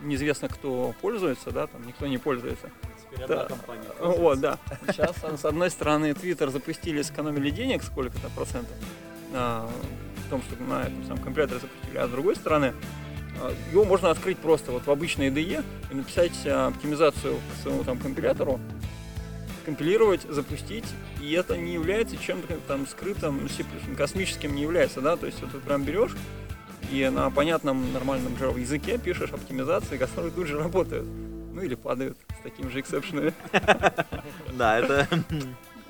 неизвестно 0.00 0.48
кто 0.48 0.94
пользуется, 1.00 1.50
да, 1.50 1.66
там 1.66 1.86
никто 1.86 2.06
не 2.06 2.18
пользуется. 2.18 2.70
Да. 3.28 3.48
Вот, 4.00 4.40
да. 4.40 4.58
Сейчас, 4.88 5.16
с 5.16 5.44
одной 5.44 5.70
стороны, 5.70 6.12
Twitter 6.12 6.48
запустили, 6.50 7.02
сэкономили 7.02 7.50
денег 7.50 7.82
сколько-то 7.82 8.28
процентов 8.30 8.74
а, 9.34 9.68
в 10.26 10.30
том, 10.30 10.42
что 10.42 10.62
на 10.62 10.82
этом 10.82 11.04
самом 11.04 11.22
компиляторе 11.22 11.60
запустили, 11.60 11.98
а 11.98 12.06
с 12.06 12.10
другой 12.10 12.36
стороны, 12.36 12.72
а, 13.40 13.52
его 13.72 13.84
можно 13.84 14.10
открыть 14.10 14.38
просто 14.38 14.72
вот 14.72 14.86
в 14.86 14.90
обычной 14.90 15.28
IDE 15.28 15.64
и 15.90 15.94
написать 15.94 16.46
а, 16.46 16.68
оптимизацию 16.68 17.36
к 17.36 17.62
своему 17.62 17.84
там 17.84 17.98
компилятору, 17.98 18.60
компилировать, 19.60 20.22
запустить, 20.28 20.86
и 21.22 21.32
это 21.32 21.56
не 21.56 21.74
является 21.74 22.16
чем-то 22.16 22.58
там 22.66 22.86
скрытым, 22.86 23.42
ну, 23.42 23.48
C++, 23.48 23.64
космическим 23.96 24.54
не 24.54 24.62
является, 24.62 25.00
да, 25.00 25.16
то 25.16 25.26
есть 25.26 25.40
вот 25.40 25.52
ты 25.52 25.58
прям 25.58 25.84
берешь 25.84 26.16
и 26.90 27.08
на 27.08 27.30
понятном 27.30 27.92
нормальном 27.92 28.34
Java 28.34 28.58
языке 28.58 28.98
пишешь 28.98 29.32
оптимизации, 29.32 29.96
которые 29.96 30.32
тут 30.32 30.46
же 30.46 30.58
работают. 30.58 31.06
Ну 31.06 31.62
или 31.62 31.74
падают 31.74 32.16
с 32.38 32.42
такими 32.42 32.68
же 32.70 32.80
эксепшенами. 32.80 33.32
Да, 34.52 34.78
это... 34.78 35.06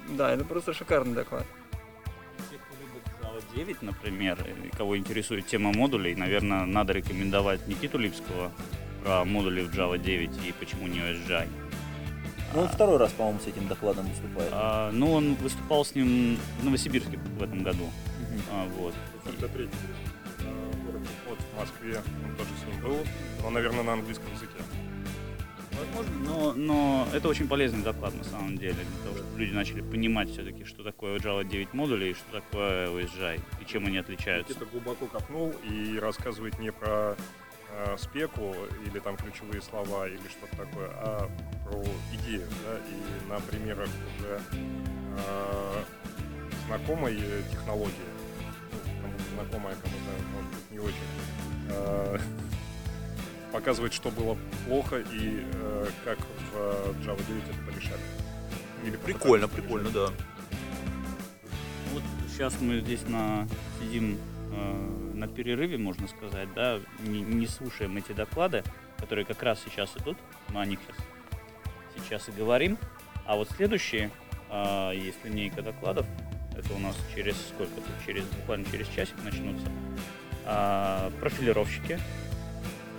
Да, 0.08 0.32
это 0.32 0.44
просто 0.44 0.74
шикарный 0.74 1.14
доклад. 1.14 1.46
Те, 2.50 2.56
кто 2.56 2.74
любит 2.80 3.02
Java 3.22 3.56
9, 3.56 3.82
например, 3.82 4.44
кого 4.76 4.98
интересует 4.98 5.46
тема 5.46 5.72
модулей, 5.72 6.16
наверное, 6.16 6.64
надо 6.64 6.92
рекомендовать 6.92 7.66
Никиту 7.68 7.98
Липского 7.98 8.50
про 9.04 9.24
модули 9.24 9.62
в 9.62 9.70
Java 9.70 9.98
9 9.98 10.30
и 10.48 10.52
почему 10.52 10.88
не 10.88 10.98
USGI. 10.98 11.48
Ну, 12.52 12.62
он 12.62 12.68
второй 12.68 12.96
раз, 12.96 13.12
по-моему, 13.12 13.38
с 13.40 13.46
этим 13.46 13.68
докладом 13.68 14.08
выступает. 14.08 14.50
А, 14.52 14.90
ну, 14.92 15.12
он 15.12 15.34
выступал 15.36 15.84
с 15.84 15.94
ним 15.94 16.36
в 16.60 16.64
Новосибирске 16.64 17.16
в 17.16 17.42
этом 17.42 17.62
году. 17.62 17.84
Мгм. 17.84 18.42
А, 18.50 18.66
вот. 18.76 18.94
Это 19.26 19.48
третий 19.48 19.72
э, 20.40 20.72
город 20.84 21.02
вот 21.28 21.38
в 21.38 21.60
Москве, 21.60 22.02
он 22.24 22.36
тоже 22.36 22.50
с 22.60 22.66
ним 22.66 22.82
был, 22.82 22.98
но, 23.42 23.50
наверное, 23.50 23.84
на 23.84 23.92
английском 23.92 24.32
языке. 24.34 24.58
Возможно, 25.80 26.12
но, 26.24 26.52
но 26.54 27.08
это 27.14 27.28
очень 27.28 27.48
полезный 27.48 27.82
доклад 27.82 28.14
на 28.14 28.24
самом 28.24 28.58
деле, 28.58 28.74
для 28.74 29.04
того, 29.04 29.16
чтобы 29.16 29.38
люди 29.38 29.52
начали 29.52 29.80
понимать 29.80 30.30
все-таки, 30.30 30.64
что 30.64 30.82
такое 30.82 31.18
Java 31.18 31.48
9 31.48 31.72
модули 31.72 32.06
и 32.06 32.14
что 32.14 32.40
такое 32.40 32.88
OSGI, 32.88 33.40
и 33.60 33.66
чем 33.66 33.86
они 33.86 33.98
отличаются. 33.98 34.52
Никита 34.52 34.66
глубоко 34.70 35.06
копнул 35.06 35.54
и 35.64 35.98
рассказывает 35.98 36.58
не 36.58 36.72
про 36.72 37.16
э, 37.72 37.96
спеку 37.98 38.54
или 38.86 38.98
там 38.98 39.16
ключевые 39.16 39.62
слова 39.62 40.08
или 40.08 40.20
что-то 40.28 40.56
такое, 40.56 40.88
а 40.90 41.30
про 41.64 41.82
идею, 42.14 42.46
да, 42.64 42.78
и 42.78 43.28
на 43.28 43.40
примерах 43.40 43.88
уже 44.18 44.40
э, 45.16 45.82
знакомой 46.66 47.16
технологии, 47.50 47.94
ну, 48.72 49.02
кому-то 49.02 49.24
знакомая, 49.34 49.74
кому-то, 49.76 50.10
может 50.34 50.50
быть, 50.50 50.70
не 50.70 50.78
очень, 50.78 50.96
э, 51.70 52.18
показывает, 53.52 53.92
что 53.92 54.10
было 54.10 54.36
плохо 54.66 54.98
и 54.98 55.44
э, 55.52 55.88
как 56.04 56.18
в 56.18 56.54
Java 57.04 57.24
9 57.26 57.42
это 57.48 57.70
порешали. 57.70 58.02
Или 58.84 58.96
Прикольно, 58.96 59.48
прикольно, 59.48 59.90
да. 59.90 60.10
Вот 61.92 62.02
сейчас 62.28 62.54
мы 62.60 62.80
здесь 62.80 63.02
на, 63.06 63.46
сидим 63.78 64.18
на 64.50 65.28
перерыве, 65.28 65.78
можно 65.78 66.08
сказать, 66.08 66.52
да, 66.54 66.80
не, 67.00 67.20
не 67.20 67.46
слушаем 67.46 67.96
эти 67.96 68.12
доклады, 68.12 68.62
которые 68.98 69.24
как 69.24 69.42
раз 69.42 69.62
сейчас 69.64 69.96
идут, 69.96 70.16
мы 70.48 70.60
о 70.60 70.66
них 70.66 70.78
сейчас 70.86 70.96
сейчас 71.96 72.28
и 72.28 72.32
говорим. 72.32 72.78
А 73.26 73.36
вот 73.36 73.48
следующие 73.50 74.10
а, 74.48 74.92
есть 74.92 75.24
линейка 75.24 75.62
докладов. 75.62 76.06
Это 76.56 76.72
у 76.74 76.78
нас 76.78 76.96
через 77.14 77.36
сколько-то, 77.36 77.88
через 78.04 78.24
буквально 78.24 78.66
через 78.70 78.88
часик 78.88 79.16
начнутся. 79.24 79.66
А, 80.44 81.10
профилировщики. 81.20 81.98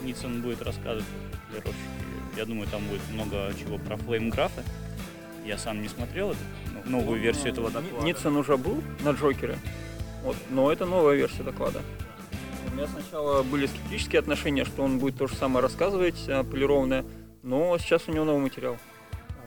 Ницын 0.04 0.42
будет 0.42 0.62
рассказывать 0.62 1.06
про. 1.50 1.72
Я 2.38 2.46
думаю, 2.46 2.68
там 2.70 2.82
будет 2.88 3.02
много 3.12 3.54
чего 3.60 3.78
про 3.78 3.98
флеймграфы. 3.98 4.64
Я 5.46 5.58
сам 5.58 5.82
не 5.82 5.90
смотрел 5.90 6.32
эту, 6.32 6.40
ну, 6.74 7.00
новую 7.00 7.20
версию 7.20 7.52
этого 7.52 7.70
доклада. 7.70 8.06
Ницын 8.06 8.36
уже 8.38 8.58
был 8.58 8.82
на 9.02 9.12
Джокере, 9.12 9.58
вот, 10.24 10.36
но 10.50 10.72
это 10.72 10.86
новая 10.86 11.16
версия 11.16 11.44
доклада. 11.44 11.82
У 12.72 12.76
меня 12.76 12.88
сначала 12.88 13.44
были 13.44 13.66
скептические 13.66 14.20
отношения, 14.20 14.66
что 14.66 14.84
он 14.84 15.00
будет 15.00 15.18
то 15.18 15.28
же 15.28 15.36
самое 15.36 15.62
рассказывать, 15.62 16.24
а, 16.28 16.44
полированное, 16.44 17.06
но 17.44 17.78
сейчас 17.78 18.08
у 18.08 18.12
него 18.12 18.24
новый 18.24 18.42
материал. 18.42 18.78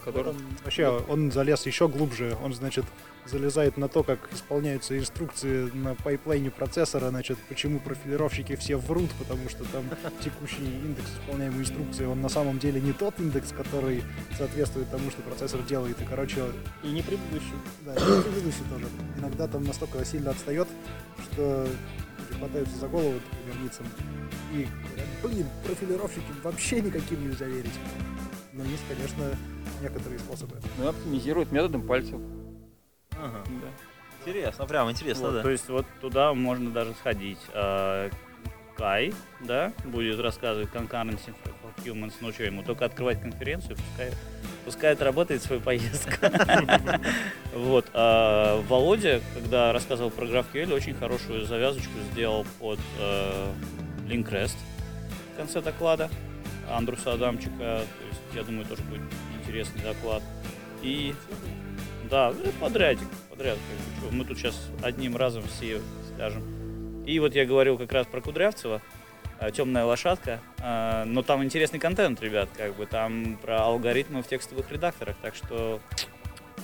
Который... 0.05 0.31
Он, 0.33 0.37
вообще, 0.63 0.89
он 1.09 1.33
залез 1.33 1.65
еще 1.67 1.89
глубже. 1.89 2.37
Он, 2.43 2.53
значит, 2.53 2.85
залезает 3.27 3.77
на 3.77 3.89
то, 3.89 4.03
как 4.03 4.33
исполняются 4.33 4.99
инструкции 4.99 5.71
на 5.73 5.95
пайплайне 5.95 6.51
процессора, 6.51 7.09
значит, 7.09 7.39
почему 7.49 7.81
профилировщики 7.81 8.57
все 8.57 8.77
врут, 8.77 9.11
потому 9.19 9.49
что 9.49 9.65
там 9.65 9.85
текущий 10.23 10.65
индекс 10.65 11.09
исполняемой 11.23 11.61
инструкции, 11.61 12.05
он 12.05 12.21
на 12.21 12.29
самом 12.29 12.59
деле 12.59 12.81
не 12.81 12.93
тот 12.93 13.19
индекс, 13.19 13.53
который 13.53 14.03
соответствует 14.37 14.91
тому, 14.91 15.11
что 15.11 15.23
процессор 15.23 15.63
делает, 15.63 16.01
и, 16.01 16.05
короче, 16.05 16.45
И 16.83 16.89
не 16.89 17.03
предыдущий. 17.03 17.55
да, 17.83 17.95
и 17.95 18.23
предыдущий 18.23 18.65
тоже. 18.71 18.87
Иногда 19.19 19.49
там 19.49 19.65
настолько 19.65 20.05
сильно 20.05 20.31
отстает, 20.31 20.69
что 21.33 21.67
люди 22.19 22.39
хватаются 22.39 22.77
за 22.77 22.89
голову, 22.89 23.15
Ницем, 23.63 23.87
и 24.53 24.67
говорят, 24.67 25.09
блин, 25.23 25.47
профилировщики 25.65 26.33
вообще 26.43 26.81
никаким 26.81 27.27
нельзя 27.27 27.47
верить. 27.47 27.73
Но 28.55 28.63
есть, 28.65 28.85
конечно, 28.89 29.25
некоторые 29.83 30.21
способы. 30.21 30.57
Ну 30.79 30.89
оптимизирует 30.89 31.51
методом 31.51 31.83
пальцев. 31.83 32.21
Ага. 33.11 33.43
Да. 33.47 33.69
Интересно, 34.21 34.67
прям 34.67 34.91
интересно, 34.91 35.27
Вот, 35.27 35.35
да. 35.35 35.43
То 35.43 35.51
есть 35.51 35.69
вот 35.69 35.87
туда 36.01 36.33
можно 36.35 36.71
даже 36.71 36.95
сходить. 36.95 37.39
А, 37.53 38.09
Кай, 38.77 39.13
да, 39.41 39.73
будет 39.85 40.19
рассказывать 40.21 40.69
Concurrency 40.71 41.35
for 41.45 41.85
Humans, 41.85 42.15
ну 42.21 42.33
что, 42.33 42.45
ему 42.45 42.63
только 42.63 42.85
открывать 42.85 43.21
конференцию, 43.21 43.77
пускай, 43.77 44.13
пускай 44.65 44.93
отработает 44.93 45.43
свою 45.43 45.61
поездку. 45.61 46.13
Вот. 47.55 47.87
а 47.93 48.61
Володя, 48.69 49.21
когда 49.35 49.73
рассказывал 49.73 50.11
про 50.11 50.27
GraphQL, 50.27 50.73
очень 50.73 50.95
хорошую 50.95 51.47
завязочку 51.47 51.93
сделал 52.13 52.45
под 52.59 52.81
э, 52.99 53.53
Linkrest 54.09 54.57
в 55.33 55.37
конце 55.37 55.61
доклада 55.61 56.11
Андруса 56.77 57.13
Адамчика. 57.13 57.59
То 57.59 58.07
есть, 58.09 58.21
я 58.35 58.43
думаю, 58.43 58.65
тоже 58.67 58.83
будет 58.83 59.03
интересный 59.41 59.83
доклад. 59.83 60.23
И 60.83 61.15
да, 62.11 62.33
ну, 62.33 62.51
подрядик, 62.61 63.09
подряд. 63.31 63.57
как 63.57 64.05
бы, 64.05 64.11
чё, 64.11 64.17
Мы 64.17 64.25
тут 64.25 64.39
сейчас 64.39 64.69
одним 64.83 65.17
разом 65.17 65.43
все 65.45 65.81
скажем. 66.15 66.43
И 67.07 67.19
вот 67.19 67.35
я 67.35 67.45
говорил 67.45 67.77
как 67.79 67.93
раз 67.93 68.07
про 68.07 68.21
Кудрявцева, 68.21 68.81
темная 69.53 69.85
лошадка. 69.85 70.41
а, 70.59 71.05
Но 71.05 71.23
там 71.23 71.43
интересный 71.45 71.79
контент, 71.79 72.21
ребят, 72.23 72.49
как 72.57 72.77
бы 72.77 72.87
там 72.87 73.39
про 73.43 73.63
алгоритмы 73.65 74.23
в 74.23 74.29
текстовых 74.29 74.71
редакторах, 74.71 75.17
так 75.23 75.35
что 75.35 75.81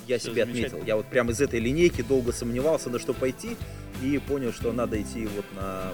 Я 0.06 0.18
себе 0.18 0.44
отметил. 0.44 0.82
Я 0.84 0.96
вот 0.96 1.06
прям 1.06 1.30
из 1.30 1.40
этой 1.40 1.60
линейки 1.60 2.02
долго 2.02 2.32
сомневался, 2.32 2.90
на 2.90 2.98
что 2.98 3.12
пойти, 3.12 3.56
и 4.02 4.18
понял, 4.18 4.52
что 4.52 4.72
надо 4.72 5.00
идти 5.00 5.26
вот 5.26 5.44
на 5.54 5.92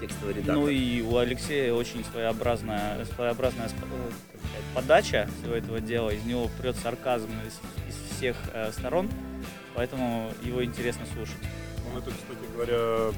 текстовый 0.00 0.34
редактор. 0.34 0.56
Ну 0.56 0.68
и 0.68 1.02
у 1.02 1.16
Алексея 1.16 1.72
очень 1.72 2.04
своеобразная, 2.04 3.04
своеобразная 3.04 3.68
э, 3.68 4.10
подача 4.74 5.28
всего 5.38 5.54
этого 5.54 5.80
дела. 5.80 6.10
Из 6.10 6.24
него 6.24 6.50
прет 6.60 6.76
сарказм 6.76 7.30
из, 7.46 7.60
из 7.88 8.16
всех 8.16 8.36
э, 8.52 8.72
сторон, 8.72 9.10
поэтому 9.74 10.32
его 10.42 10.64
интересно 10.64 11.06
слушать. 11.14 11.36
Он 11.90 11.98
это, 11.98 12.10
кстати 12.10 12.52
говоря, 12.54 13.12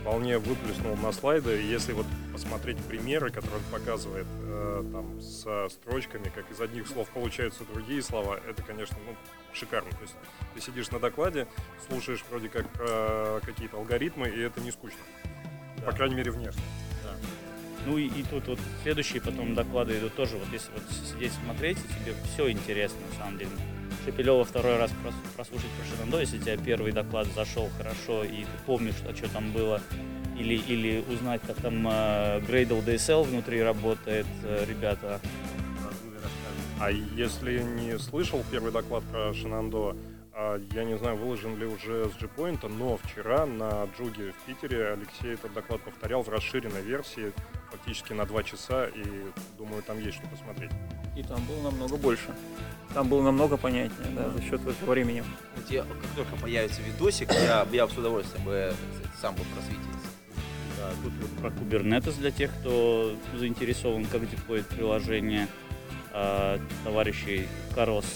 вполне 0.00 0.38
выплеснул 0.38 0.96
на 0.96 1.12
слайды. 1.12 1.62
И 1.62 1.66
Если 1.66 1.92
вот 1.92 2.06
посмотреть 2.32 2.78
примеры, 2.78 3.30
которые 3.30 3.56
он 3.56 3.80
показывает 3.80 4.26
э, 4.42 4.84
там 4.92 5.20
со 5.20 5.68
строчками, 5.70 6.30
как 6.34 6.50
из 6.50 6.60
одних 6.60 6.86
слов 6.88 7.08
получаются 7.10 7.64
другие 7.64 8.02
слова, 8.02 8.38
это, 8.48 8.62
конечно, 8.62 8.96
ну, 9.06 9.14
шикарно. 9.52 9.90
То 9.90 10.02
есть 10.02 10.14
ты 10.54 10.60
сидишь 10.60 10.90
на 10.90 10.98
докладе, 10.98 11.46
слушаешь 11.88 12.24
вроде 12.28 12.48
как 12.48 12.68
про 12.70 13.40
какие-то 13.44 13.76
алгоритмы, 13.78 14.28
и 14.28 14.40
это 14.40 14.60
не 14.60 14.72
скучно. 14.72 15.00
По 15.84 15.92
крайней 15.92 16.14
мере, 16.14 16.30
внешне. 16.30 16.62
Ну 17.86 17.98
и, 17.98 18.06
и 18.06 18.22
тут 18.22 18.48
вот 18.48 18.58
следующие 18.82 19.20
потом 19.20 19.54
доклады 19.54 19.98
идут 19.98 20.14
тоже, 20.14 20.36
вот 20.36 20.48
если 20.52 20.70
вот 20.72 20.82
сидеть 21.12 21.32
смотреть, 21.44 21.76
тебе 21.76 22.14
все 22.32 22.50
интересно 22.50 22.98
на 23.10 23.18
самом 23.18 23.38
деле. 23.38 23.50
Шепелева 24.04 24.44
второй 24.44 24.78
раз 24.78 24.90
прос- 25.04 25.36
прослушать 25.36 25.68
про 25.70 25.84
Шенандо, 25.86 26.20
если 26.20 26.38
тебе 26.38 26.56
первый 26.56 26.92
доклад 26.92 27.26
зашел 27.34 27.68
хорошо, 27.76 28.24
и 28.24 28.44
ты 28.44 28.50
помнишь, 28.66 28.94
что, 28.94 29.14
что 29.14 29.28
там 29.30 29.50
было, 29.52 29.80
или, 30.38 30.54
или 30.54 31.04
узнать, 31.10 31.42
как 31.46 31.56
там 31.56 31.86
э, 31.86 32.40
Gradle 32.40 32.84
DSL 32.84 33.24
внутри 33.24 33.62
работает, 33.62 34.26
э, 34.42 34.64
ребята. 34.66 35.20
А 36.80 36.90
если 36.90 37.62
не 37.62 37.98
слышал 37.98 38.44
первый 38.50 38.72
доклад 38.72 39.04
про 39.04 39.32
Шинандо, 39.32 39.90
а, 39.90 39.96
я 40.72 40.84
не 40.84 40.98
знаю, 40.98 41.16
выложен 41.16 41.56
ли 41.58 41.64
уже 41.66 42.08
с 42.10 42.20
G-Point, 42.20 42.66
но 42.68 42.96
вчера 42.96 43.46
на 43.46 43.84
Джуге 43.96 44.32
в 44.32 44.46
Питере 44.46 44.88
Алексей 44.88 45.34
этот 45.34 45.52
доклад 45.52 45.80
повторял 45.82 46.22
в 46.22 46.28
расширенной 46.28 46.82
версии, 46.82 47.32
фактически 47.70 48.12
на 48.12 48.26
два 48.26 48.42
часа, 48.42 48.86
и 48.86 49.04
думаю, 49.56 49.82
там 49.82 50.00
есть 50.00 50.16
что 50.18 50.26
посмотреть. 50.26 50.72
И 51.16 51.22
там 51.22 51.44
было 51.44 51.62
намного 51.70 51.96
больше. 51.96 52.34
Там 52.94 53.08
было 53.08 53.22
намного 53.22 53.56
понятнее, 53.56 54.10
да, 54.16 54.28
за 54.30 54.42
счет 54.42 54.60
этого 54.66 54.90
времени. 54.90 55.22
Вот 55.56 55.70
я- 55.70 55.82
как 55.84 56.10
только 56.16 56.36
появится 56.36 56.82
видосик, 56.82 57.30
я, 57.32 57.66
я 57.70 57.86
бы 57.86 57.92
с 57.92 57.96
удовольствием 57.96 58.44
бы, 58.44 58.74
сам 59.20 59.34
бы 59.36 59.42
просветился. 59.54 60.08
Да, 60.78 60.90
тут 61.02 61.12
вот 61.20 61.30
про 61.40 61.48
Kubernetes 61.50 62.18
для 62.18 62.32
тех, 62.32 62.50
кто 62.60 63.14
заинтересован, 63.36 64.04
как 64.06 64.28
деплоить 64.28 64.66
приложение 64.66 65.46
а, 66.12 66.58
товарищей 66.84 67.46
Карлоса 67.74 68.08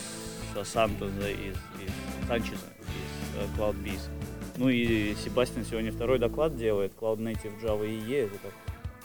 Сантоза 0.64 1.30
из, 1.30 1.54
из 1.54 1.92
Санчеза, 2.28 2.66
из 2.80 3.38
э, 3.38 3.46
CloudBees. 3.56 4.02
Ну 4.58 4.68
и 4.68 5.14
Себастьян 5.14 5.64
сегодня 5.64 5.90
второй 5.90 6.18
доклад 6.18 6.56
делает, 6.56 6.92
Cloud 6.94 7.18
Native 7.18 7.58
Java 7.62 7.86
EE. 7.86 8.26
Это 8.26 8.38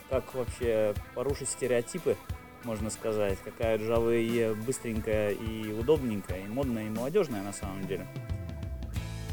как, 0.10 0.26
как 0.26 0.36
вообще 0.36 0.94
порушить 1.16 1.48
стереотипы, 1.50 2.18
можно 2.66 2.90
сказать. 2.90 3.38
Какая 3.44 3.78
Java 3.78 4.14
EE 4.14 4.54
быстренькая 4.66 5.32
и 5.32 5.72
удобненькая, 5.72 6.42
и 6.42 6.48
модная, 6.48 6.88
и 6.88 6.90
молодежная 6.90 7.42
на 7.44 7.54
самом 7.54 7.88
деле. 7.88 8.06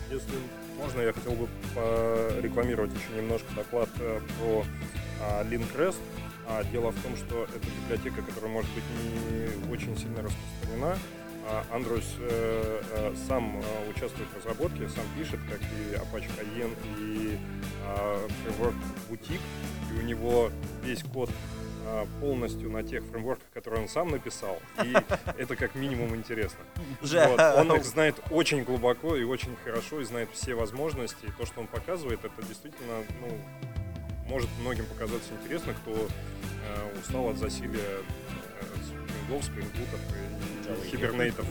Если 0.09 0.35
можно, 0.79 1.01
я 1.01 1.13
хотел 1.13 1.33
бы 1.33 1.49
порекламировать 1.75 2.93
еще 2.93 3.21
немножко 3.21 3.53
доклад 3.57 3.89
э, 3.99 4.21
про 4.39 4.65
а, 5.21 5.45
Linkrest. 5.45 5.99
А, 6.47 6.63
дело 6.65 6.91
в 6.91 7.03
том, 7.03 7.17
что 7.17 7.45
это 7.45 7.67
библиотека, 7.83 8.23
которая 8.23 8.53
может 8.53 8.71
быть 8.73 8.85
не 8.95 9.73
очень 9.73 9.97
сильно 9.97 10.23
распространена. 10.23 10.97
А, 11.47 11.65
Андрус 11.73 12.05
э, 12.19 12.83
э, 12.93 13.15
сам 13.27 13.59
э, 13.59 13.91
участвует 13.91 14.29
в 14.29 14.37
разработке, 14.37 14.89
сам 14.89 15.05
пишет, 15.17 15.41
как 15.49 15.61
и 15.61 15.95
Apache 15.95 16.31
Cayenne, 16.39 16.77
и 16.99 17.39
а, 17.87 18.29
фреймворк 18.43 18.75
Boutique, 19.09 19.41
и 19.91 19.99
у 19.99 20.03
него 20.03 20.51
весь 20.83 21.03
код 21.03 21.31
а, 21.87 22.07
полностью 22.21 22.71
на 22.71 22.83
тех 22.83 23.05
фреймворках, 23.05 23.49
которые 23.55 23.83
он 23.83 23.89
сам 23.89 24.11
написал, 24.11 24.61
и 24.85 24.95
это 25.39 25.57
как 25.57 25.75
минимум 25.75 26.15
интересно. 26.15 26.61
Вот, 27.01 27.41
Он 27.57 27.77
их 27.77 27.85
знает 27.87 28.17
очень 28.31 28.63
глубоко 28.63 29.17
и 29.17 29.25
очень 29.25 29.57
хорошо, 29.65 30.01
и 30.01 30.05
знает 30.05 30.29
все 30.33 30.55
возможности. 30.55 31.27
И 31.27 31.31
то, 31.33 31.47
что 31.47 31.61
он 31.61 31.67
показывает, 31.67 32.21
это 32.25 32.47
действительно, 32.47 33.03
ну, 33.21 33.39
может 34.29 34.49
многим 34.61 34.87
показаться 34.87 35.33
интересно, 35.41 35.75
кто 35.75 35.93
э, 35.93 36.99
устал 37.01 37.31
от 37.31 37.39
засилия 37.39 37.99
спрингов, 39.39 39.45
спрингбутов 39.45 40.01
и 40.85 40.91
хибернейтов. 40.91 41.47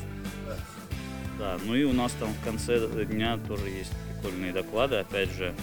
Да, 1.38 1.58
ну 1.66 1.76
и 1.76 1.84
у 1.84 1.94
нас 1.94 2.12
там 2.20 2.30
в 2.34 2.44
конце 2.44 3.06
дня 3.06 3.40
тоже 3.48 3.70
есть 3.70 3.92
прикольные 4.14 4.52
доклады. 4.52 4.98
Опять 4.98 5.32
же, 5.32 5.56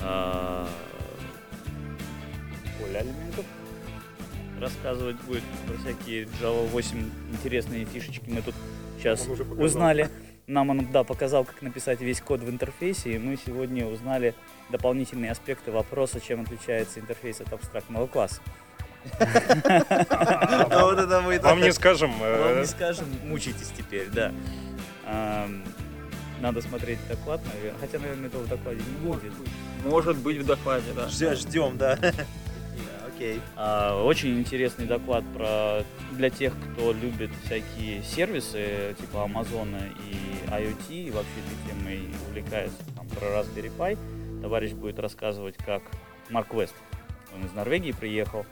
а, 0.00 0.68
Коля 2.80 2.98
Алименков 2.98 3.44
рассказывать 4.60 5.16
будет 5.22 5.42
про 5.66 5.76
всякие 5.78 6.24
Java 6.40 6.66
8 6.68 7.10
интересные 7.32 7.84
фишечки. 7.84 8.28
Мы 8.28 8.42
тут 8.42 8.54
сейчас 8.98 9.28
узнали, 9.28 10.10
нам 10.46 10.70
он 10.70 10.90
да, 10.90 11.04
показал, 11.04 11.44
как 11.44 11.62
написать 11.62 12.00
весь 12.00 12.20
код 12.20 12.40
в 12.40 12.50
интерфейсе, 12.50 13.14
и 13.14 13.18
мы 13.18 13.36
сегодня 13.36 13.86
узнали 13.86 14.34
дополнительные 14.70 15.30
аспекты 15.30 15.70
вопроса, 15.70 16.20
чем 16.20 16.40
отличается 16.40 16.98
интерфейс 16.98 17.40
от 17.40 17.52
абстрактного 17.52 18.06
класса. 18.08 18.40
А 19.20 20.84
вот 20.84 20.98
это 20.98 21.20
мы 21.20 21.38
Вам 21.40 21.60
не 21.60 21.72
скажем, 21.72 22.10
Вам 22.18 22.28
э, 22.28 22.60
не 22.60 22.66
скажем, 22.66 23.06
мучитесь 23.24 23.72
теперь, 23.76 24.08
да. 24.08 24.32
Надо 26.40 26.60
смотреть 26.60 26.98
доклад, 27.08 27.40
наверное. 27.54 27.80
Хотя, 27.80 27.98
наверное, 27.98 28.26
этого 28.26 28.42
в 28.42 28.48
докладе 28.48 28.80
не 28.80 29.06
будет. 29.06 29.32
Может 29.84 30.16
быть 30.18 30.38
в 30.38 30.46
докладе, 30.46 30.92
да. 30.94 31.08
Ждем, 31.08 31.78
да. 31.78 31.98
Окей. 33.14 33.40
А, 33.56 34.02
Очень 34.02 34.38
интересный 34.40 34.86
доклад 34.86 35.24
про 35.34 35.84
для 36.12 36.30
тех, 36.30 36.52
кто 36.72 36.92
любит 36.92 37.30
всякие 37.44 38.02
сервисы 38.02 38.96
типа 38.98 39.24
Амазона 39.24 39.80
и 40.10 40.50
IoT, 40.50 40.90
и 40.90 41.10
вообще 41.10 41.30
этой 41.46 41.70
темой 41.70 42.08
увлекается 42.28 42.78
там, 42.96 43.06
про 43.08 43.26
Raspberry 43.26 43.70
Pi. 43.76 44.42
Товарищ 44.42 44.72
будет 44.72 44.98
рассказывать, 44.98 45.56
как 45.64 45.82
Марк 46.28 46.52
Вест, 46.54 46.74
он 47.34 47.46
из 47.46 47.52
Норвегии 47.52 47.92
приехал, 47.92 48.44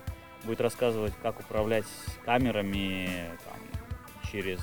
будет 0.45 0.61
рассказывать, 0.61 1.13
как 1.23 1.41
управлять 1.41 1.87
камерами 2.25 3.31
там, 3.45 3.59
через 4.31 4.61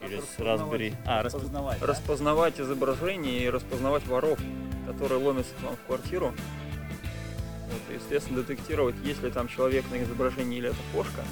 через 0.00 0.22
Raspberry. 0.38 0.94
А, 1.04 1.22
распознавать. 1.22 1.80
да? 1.80 1.86
Распознавать 1.86 2.60
изображение 2.60 3.44
и 3.44 3.50
распознавать 3.50 4.06
воров, 4.06 4.38
которые 4.86 5.20
ломятся 5.22 5.54
к 5.54 5.62
вам 5.62 5.76
в 5.76 5.86
квартиру. 5.86 6.34
Вот, 7.70 7.82
и, 7.90 7.94
естественно, 7.94 8.42
детектировать, 8.42 8.96
есть 9.04 9.22
ли 9.22 9.30
там 9.30 9.46
человек 9.48 9.84
на 9.90 10.02
изображении 10.02 10.58
или 10.58 10.70
это 10.70 10.78
кошка, 10.92 11.22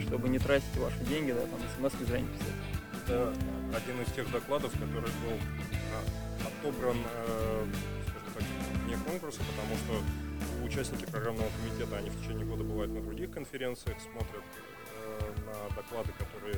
чтобы 0.00 0.28
не 0.28 0.38
тратить 0.38 0.76
ваши 0.76 0.98
деньги, 1.04 1.32
да, 1.32 1.40
там 1.40 1.90
смс 1.90 2.06
зря 2.06 2.20
не 2.20 2.28
писать. 2.28 2.52
Это 3.04 3.32
один 3.74 4.02
из 4.02 4.12
тех 4.12 4.30
докладов, 4.30 4.72
который 4.72 5.10
был 5.24 5.38
а, 5.94 6.46
отобран, 6.46 6.96
э, 7.26 7.64
скажем 8.08 8.32
так, 8.34 8.88
не 8.88 8.96
конкурса, 9.10 9.38
потому 9.38 9.76
что 9.76 10.31
участники 10.64 11.04
программного 11.06 11.48
комитета, 11.60 11.96
они 11.96 12.10
в 12.10 12.20
течение 12.20 12.44
года 12.46 12.64
бывают 12.64 12.92
на 12.92 13.00
других 13.02 13.30
конференциях, 13.30 13.96
смотрят 14.00 14.44
э, 14.96 15.32
на 15.46 15.74
доклады, 15.74 16.12
которые 16.18 16.56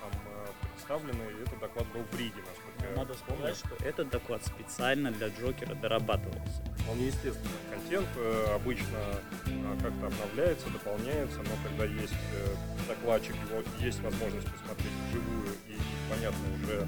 там 0.00 0.10
э, 0.26 0.46
представлены, 0.74 1.22
и 1.38 1.42
этот 1.42 1.58
доклад 1.58 1.86
был 1.92 2.02
в 2.02 2.18
Риге, 2.18 2.42
насколько 2.46 2.90
я 2.90 2.96
Надо 2.96 3.14
помню. 3.14 3.54
сказать, 3.54 3.56
что 3.56 3.84
этот 3.84 4.10
доклад 4.10 4.44
специально 4.46 5.10
для 5.12 5.28
Джокера 5.28 5.74
дорабатывался. 5.74 6.62
Вполне 6.78 7.08
естественно. 7.08 7.50
Контент 7.70 8.08
э, 8.16 8.46
обычно 8.54 8.98
э, 9.46 9.76
как-то 9.82 10.06
обновляется, 10.06 10.70
дополняется, 10.70 11.38
но 11.38 11.50
когда 11.68 11.84
есть 11.84 12.14
э, 12.32 12.54
докладчик, 12.88 13.34
его 13.50 13.62
есть 13.80 14.00
возможность 14.00 14.50
посмотреть 14.50 14.92
вживую 15.08 15.52
и 15.68 15.76
понятно 16.08 16.44
уже, 16.54 16.86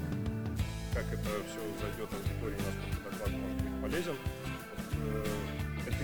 как 0.93 1.05
это 1.13 1.29
все 1.47 1.61
зайдет 1.79 2.09
аудитории, 2.11 2.57
насколько 2.65 3.09
доклад 3.11 3.31
может 3.31 3.57
быть 3.61 3.81
полезен. 3.81 4.15
Вот, 4.15 5.25
э, 5.25 5.25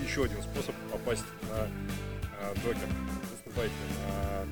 еще 0.02 0.24
один 0.24 0.42
способ 0.42 0.74
попасть 0.90 1.24
на 1.50 1.68
э, 2.40 2.54
Джокер. 2.56 2.88
Выступайте 3.30 3.74
на 4.06 4.46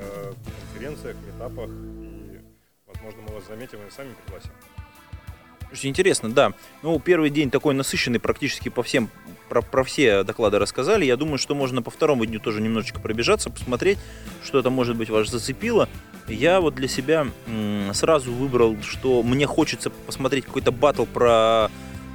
э, 0.00 0.32
конференциях, 0.72 1.16
метапах, 1.26 1.70
и, 1.70 2.40
возможно, 2.86 3.22
мы 3.28 3.34
вас 3.34 3.46
заметим 3.46 3.78
и 3.86 3.90
сами 3.90 4.14
пригласим. 4.24 4.50
Слушайте, 5.68 5.88
интересно, 5.88 6.32
да. 6.32 6.52
Ну, 6.82 6.98
первый 6.98 7.30
день 7.30 7.48
такой 7.48 7.74
насыщенный 7.74 8.18
практически 8.18 8.68
по 8.68 8.82
всем, 8.82 9.08
про, 9.48 9.62
про 9.62 9.84
все 9.84 10.24
доклады 10.24 10.58
рассказали. 10.58 11.04
Я 11.04 11.16
думаю, 11.16 11.38
что 11.38 11.54
можно 11.54 11.80
по 11.80 11.92
второму 11.92 12.26
дню 12.26 12.40
тоже 12.40 12.60
немножечко 12.60 12.98
пробежаться, 12.98 13.50
посмотреть, 13.50 13.98
что 14.42 14.58
это, 14.58 14.70
может 14.70 14.96
быть, 14.96 15.10
вас 15.10 15.28
зацепило. 15.28 15.88
Я 16.26 16.60
вот 16.60 16.74
для 16.74 16.88
себя 16.88 17.28
сразу 17.92 18.32
выбрал, 18.32 18.82
что 18.82 19.22
мне 19.22 19.46
хочется 19.46 19.90
посмотреть 19.90 20.44
какой-то 20.44 20.72
батл 20.72 21.04
про, 21.04 21.70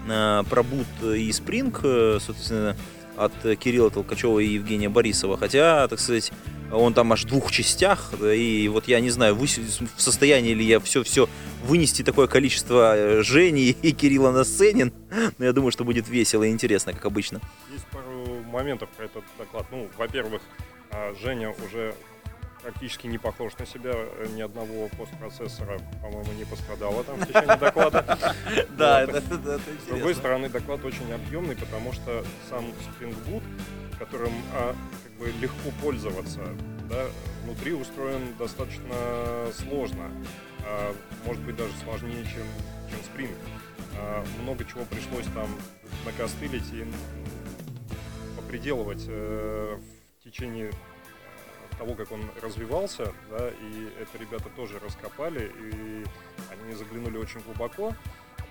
э, 0.08 0.44
про 0.50 0.64
бут 0.64 0.88
и 1.04 1.32
спринг, 1.32 1.82
э, 1.84 2.20
соответственно, 2.20 2.76
от 3.18 3.34
Кирилла 3.60 3.90
Толкачева 3.90 4.40
и 4.40 4.48
Евгения 4.48 4.90
Борисова. 4.90 5.38
Хотя, 5.38 5.88
так 5.88 6.00
сказать, 6.00 6.32
он 6.72 6.94
там 6.94 7.14
аж 7.14 7.24
в 7.24 7.28
двух 7.28 7.52
частях, 7.52 8.14
и 8.22 8.70
вот 8.72 8.88
я 8.88 9.00
не 9.00 9.10
знаю, 9.10 9.36
в 9.36 9.48
состоянии 9.98 10.54
ли 10.54 10.66
я 10.66 10.80
все-все 10.80 11.30
вынести 11.64 12.02
такое 12.04 12.28
количество 12.28 12.96
э, 12.96 13.22
Жени 13.24 13.70
и 13.82 13.92
Кирилла 13.92 14.32
на 14.32 14.44
сцене, 14.44 14.92
но 15.38 15.46
я 15.46 15.54
думаю, 15.54 15.72
что 15.72 15.84
будет 15.84 16.10
весело 16.10 16.44
и 16.44 16.52
интересно, 16.52 16.94
как 16.94 17.06
обычно. 17.06 17.40
Есть 17.72 17.86
пару 17.88 18.42
моментов 18.44 18.90
про 18.90 19.06
этот 19.06 19.24
доклад. 19.38 19.66
Ну, 19.72 19.88
во-первых, 19.98 20.42
а, 20.92 21.14
Женя 21.22 21.54
уже 21.66 21.94
практически 22.66 23.06
не 23.06 23.20
похож 23.20 23.56
на 23.60 23.66
себя. 23.68 23.92
э, 23.94 24.26
Ни 24.34 24.42
одного 24.42 24.90
постпроцессора, 24.98 25.80
по-моему, 26.02 26.34
не 26.34 26.46
пострадало 26.46 27.04
там 27.04 27.18
в 27.18 27.28
течение 27.28 27.58
доклада. 27.58 28.18
Да, 28.78 29.04
это, 29.04 29.22
С 29.22 29.88
другой 29.88 30.16
стороны, 30.16 30.50
доклад 30.50 30.84
очень 30.84 31.12
объемный, 31.14 31.56
потому 31.56 31.94
что 31.94 32.24
сам 32.50 32.66
Spring 32.66 33.16
Boot, 33.28 33.44
которым 34.00 34.34
а, 34.54 34.76
как 35.04 35.12
бы 35.14 35.32
легко 35.40 35.70
пользоваться, 35.82 36.42
да, 36.90 37.06
внутри 37.44 37.74
устроен 37.74 38.36
достаточно 38.40 38.96
сложно. 39.54 40.10
А, 40.66 40.94
может 41.26 41.44
быть, 41.44 41.56
даже 41.56 41.72
сложнее, 41.84 42.24
чем, 42.24 42.48
чем 42.90 43.00
Spring. 43.14 43.32
А, 44.00 44.26
много 44.42 44.66
чего 44.66 44.86
пришлось 44.86 45.28
там 45.36 45.48
накостылить 46.04 46.74
и 46.74 46.82
м, 46.82 46.92
поприделывать 48.38 49.06
э, 49.08 49.78
в 50.20 50.24
течение 50.24 50.72
того, 51.78 51.96
как 51.96 52.12
он 52.12 52.22
развивался, 52.42 53.14
да, 53.30 53.50
и 53.50 53.90
это 54.00 54.18
ребята 54.18 54.50
тоже 54.56 54.80
раскопали, 54.80 55.52
и 55.60 56.06
они 56.52 56.74
заглянули 56.74 57.18
очень 57.18 57.42
глубоко, 57.42 57.96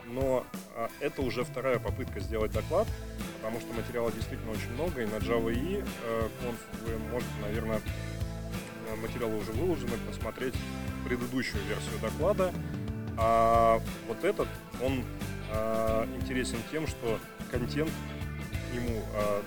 но 0.06 0.46
а, 0.76 0.90
это 1.00 1.22
уже 1.22 1.44
вторая 1.44 1.78
попытка 1.78 2.20
сделать 2.20 2.52
доклад, 2.52 2.86
потому 3.36 3.60
что 3.60 3.72
материала 3.72 4.10
действительно 4.12 4.52
очень 4.52 4.70
много, 4.72 5.02
и 5.02 5.06
на 5.06 5.16
Java 5.16 5.52
EE 5.52 5.86
э, 6.04 6.28
Conf 6.42 6.56
вы 6.82 6.98
можете, 7.10 7.32
наверное, 7.42 7.80
э, 8.88 8.96
материалы 8.96 9.36
уже 9.38 9.52
выложены, 9.52 9.92
посмотреть 10.08 10.54
предыдущую 11.04 11.62
версию 11.64 11.98
доклада, 12.00 12.52
а 13.16 13.80
вот 14.08 14.24
этот, 14.24 14.48
он 14.82 15.04
а, 15.50 16.06
интересен 16.16 16.58
тем, 16.70 16.86
что 16.86 17.18
контент 17.50 17.90
к 18.50 18.74
нему 18.74 19.02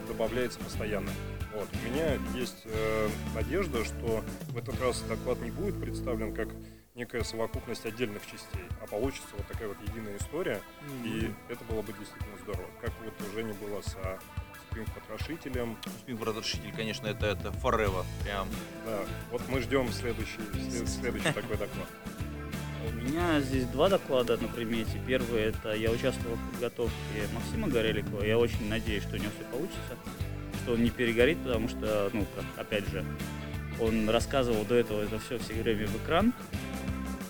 добавляется 0.07 0.57
постоянно. 0.59 1.09
Вот. 1.57 1.67
У 1.73 1.89
меня 1.89 2.19
есть 2.35 2.61
э, 2.65 3.09
надежда, 3.33 3.83
что 3.83 4.23
в 4.49 4.57
этот 4.57 4.79
раз 4.79 5.01
доклад 5.01 5.41
не 5.41 5.49
будет 5.49 5.81
представлен 5.81 6.31
как 6.31 6.49
некая 6.93 7.23
совокупность 7.23 7.83
отдельных 7.83 8.21
частей, 8.27 8.61
а 8.79 8.85
получится 8.85 9.29
вот 9.35 9.47
такая 9.47 9.67
вот 9.67 9.77
единая 9.89 10.17
история, 10.17 10.61
и 11.03 11.31
это 11.49 11.63
было 11.63 11.81
бы 11.81 11.93
действительно 11.93 12.37
здорово. 12.43 12.67
Как 12.79 12.91
вот 13.03 13.13
у 13.27 13.33
Жени 13.33 13.53
было 13.53 13.81
со 13.81 14.19
Spring 14.69 14.87
потрошителем. 14.93 15.77
Spring 16.05 16.23
Разрешитель, 16.23 16.71
конечно, 16.75 17.07
это, 17.07 17.25
это 17.25 17.49
forever. 17.49 18.05
Прям. 18.23 18.47
Да, 18.85 18.99
вот 19.31 19.41
мы 19.49 19.59
ждем 19.61 19.91
следующий, 19.91 20.39
след- 20.69 20.87
следующий 20.87 21.33
такой 21.33 21.57
доклад. 21.57 21.87
У 22.87 22.91
меня 22.91 23.41
здесь 23.41 23.65
два 23.65 23.89
доклада 23.89 24.37
на 24.37 24.47
примете. 24.47 25.01
Первый 25.07 25.41
это 25.41 25.73
я 25.73 25.89
участвовал 25.89 26.35
в 26.35 26.51
подготовке 26.51 26.93
Максима 27.33 27.67
Гореликова. 27.67 28.23
Я 28.23 28.37
очень 28.37 28.69
надеюсь, 28.69 29.03
что 29.03 29.15
у 29.15 29.19
него 29.19 29.31
все 29.35 29.43
получится, 29.51 29.97
что 30.67 30.73
он 30.73 30.83
не 30.83 30.89
перегорит, 30.89 31.37
потому 31.43 31.69
что, 31.69 32.09
ну, 32.11 32.25
как, 32.35 32.65
опять 32.65 32.85
же, 32.89 33.05
он 33.79 34.09
рассказывал 34.09 34.65
до 34.65 34.75
этого 34.75 35.01
это 35.01 35.17
все 35.17 35.37
все 35.37 35.53
время 35.53 35.87
в 35.87 35.95
экран 36.03 36.33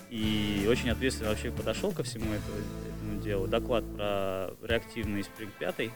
и 0.09 0.65
очень 0.67 0.89
ответственно 0.89 1.29
вообще 1.29 1.51
подошел 1.51 1.91
ко 1.91 2.01
всему 2.01 2.33
этому, 2.33 2.57
этому 2.57 3.21
делу. 3.21 3.47
Доклад 3.47 3.83
про 3.95 4.49
реактивный 4.63 5.21
Spring 5.21 5.51
5, 5.59 5.91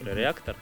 про 0.00 0.14
реактор. 0.14 0.56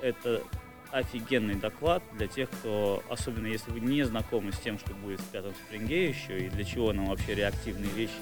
Это 0.00 0.42
офигенный 0.90 1.56
доклад 1.56 2.02
для 2.16 2.26
тех, 2.26 2.48
кто, 2.48 3.02
особенно 3.10 3.46
если 3.46 3.72
вы 3.72 3.80
не 3.80 4.02
знакомы 4.04 4.52
с 4.52 4.58
тем, 4.58 4.78
что 4.78 4.94
будет 4.94 5.20
в 5.20 5.26
пятом 5.26 5.52
спринге 5.66 6.08
еще, 6.08 6.46
и 6.46 6.48
для 6.48 6.64
чего 6.64 6.94
нам 6.94 7.06
вообще 7.06 7.34
реактивные 7.34 7.90
вещи, 7.90 8.12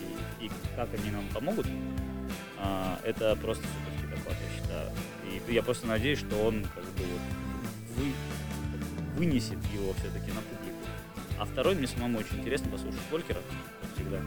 и, 0.40 0.46
и 0.46 0.50
как 0.74 0.88
они 0.94 1.12
нам 1.12 1.28
помогут. 1.32 1.66
А, 2.58 2.98
это 3.04 3.36
просто 3.36 3.62
суперский 3.62 4.16
доклад, 4.16 4.36
я 4.36 4.60
считаю. 4.60 4.90
Я 5.48 5.62
просто 5.62 5.86
надеюсь, 5.86 6.18
что 6.18 6.36
он 6.46 6.62
как 6.74 6.84
бы 6.84 7.04
вот 7.04 7.96
вы, 7.96 8.12
вынесет 9.16 9.58
его 9.72 9.92
все-таки 9.94 10.30
на 10.32 10.40
публику. 10.42 10.76
А 11.38 11.44
второй 11.44 11.74
мне 11.74 11.86
самому 11.86 12.18
очень 12.18 12.40
интересно 12.40 12.70
послушать 12.70 13.00
Волкера, 13.10 13.38
как 13.80 13.94
всегда, 13.94 14.20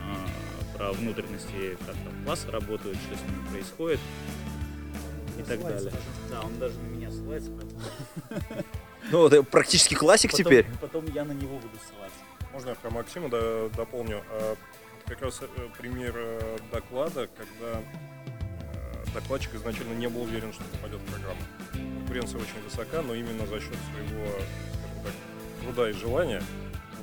а, 0.00 0.76
про 0.76 0.92
внутренности, 0.92 1.76
как 1.86 1.94
там 1.96 2.24
классы 2.24 2.50
работают, 2.50 2.96
что 2.98 3.16
с 3.16 3.20
ними 3.22 3.48
происходит 3.50 4.00
и 5.38 5.42
так 5.42 5.60
далее. 5.62 5.92
Да, 6.30 6.42
он 6.42 6.58
даже 6.58 6.78
на 6.78 6.86
меня 6.88 7.10
ссылается, 7.10 7.50
поэтому 7.50 7.80
Ну, 9.10 9.26
это 9.26 9.42
практически 9.42 9.94
классик 9.94 10.30
потом, 10.32 10.44
теперь. 10.46 10.66
потом 10.80 11.04
я 11.14 11.24
на 11.24 11.32
него 11.32 11.56
буду 11.56 11.74
ссылаться. 11.86 12.18
Можно 12.52 12.70
я 12.70 12.74
про 12.76 12.90
Максима 12.90 13.28
до- 13.28 13.70
дополню? 13.76 14.22
А, 14.30 14.56
Как 15.06 15.22
раз 15.22 15.40
э, 15.40 15.46
пример 15.78 16.12
э, 16.16 16.58
доклада, 16.70 17.28
когда 17.28 17.82
докладчик 19.14 19.54
изначально 19.54 19.94
не 19.94 20.08
был 20.08 20.22
уверен, 20.22 20.52
что 20.52 20.64
попадет 20.64 21.00
в 21.00 21.12
программу. 21.12 21.40
Конкуренция 21.72 22.40
очень 22.40 22.62
высока, 22.64 23.02
но 23.02 23.14
именно 23.14 23.46
за 23.46 23.60
счет 23.60 23.76
своего, 23.90 24.26
скажем 24.28 25.02
так, 25.04 25.12
труда 25.62 25.90
и 25.90 25.92
желания, 25.92 26.42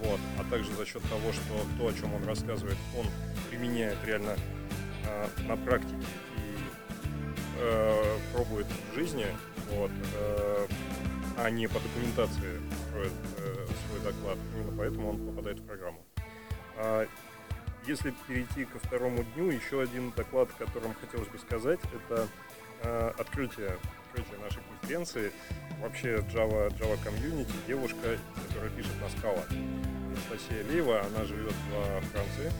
вот, 0.04 0.20
а 0.40 0.44
также 0.50 0.72
за 0.74 0.86
счет 0.86 1.02
того, 1.04 1.32
что 1.32 1.66
то, 1.78 1.88
о 1.88 1.94
чем 1.94 2.14
он 2.14 2.24
рассказывает, 2.26 2.78
он 2.98 3.06
применяет 3.50 3.98
реально 4.06 4.36
э, 5.08 5.28
на 5.48 5.58
практике 5.58 6.06
и 6.38 6.58
э, 7.60 8.18
пробует 8.34 8.68
в 8.92 8.96
жизни, 8.96 9.28
вот, 9.72 9.92
э, 10.16 10.68
а 11.38 11.50
не 11.50 11.68
по 11.68 11.80
документации 11.80 12.62
строит 12.90 13.14
э, 13.38 13.68
свой 13.88 14.00
доклад. 14.02 14.38
Именно 14.56 14.78
поэтому 14.78 15.10
он 15.10 15.28
попадает 15.28 15.60
в 15.60 15.66
программу. 15.66 16.04
Если 17.88 18.14
перейти 18.28 18.66
ко 18.66 18.80
второму 18.80 19.24
дню, 19.36 19.52
еще 19.52 19.82
один 19.82 20.12
доклад, 20.16 20.50
о 20.60 20.66
котором 20.66 20.96
хотелось 21.00 21.28
бы 21.28 21.38
сказать, 21.38 21.80
это 21.94 22.28
э, 22.84 23.12
открытие, 23.20 23.78
открытие 24.08 24.40
нашей 24.44 24.62
конференции. 24.80 25.32
Вообще 25.82 26.16
Java, 26.34 26.70
Java 26.80 26.98
комьюнити, 27.04 27.52
девушка, 27.68 28.18
которая 28.48 28.72
пишет 28.72 28.94
на 29.00 29.10
скала. 29.20 29.44
Анастасия 30.08 30.64
Леева, 30.72 31.02
она 31.02 31.26
живет 31.26 31.54
во 31.72 32.02
Франции. 32.02 32.52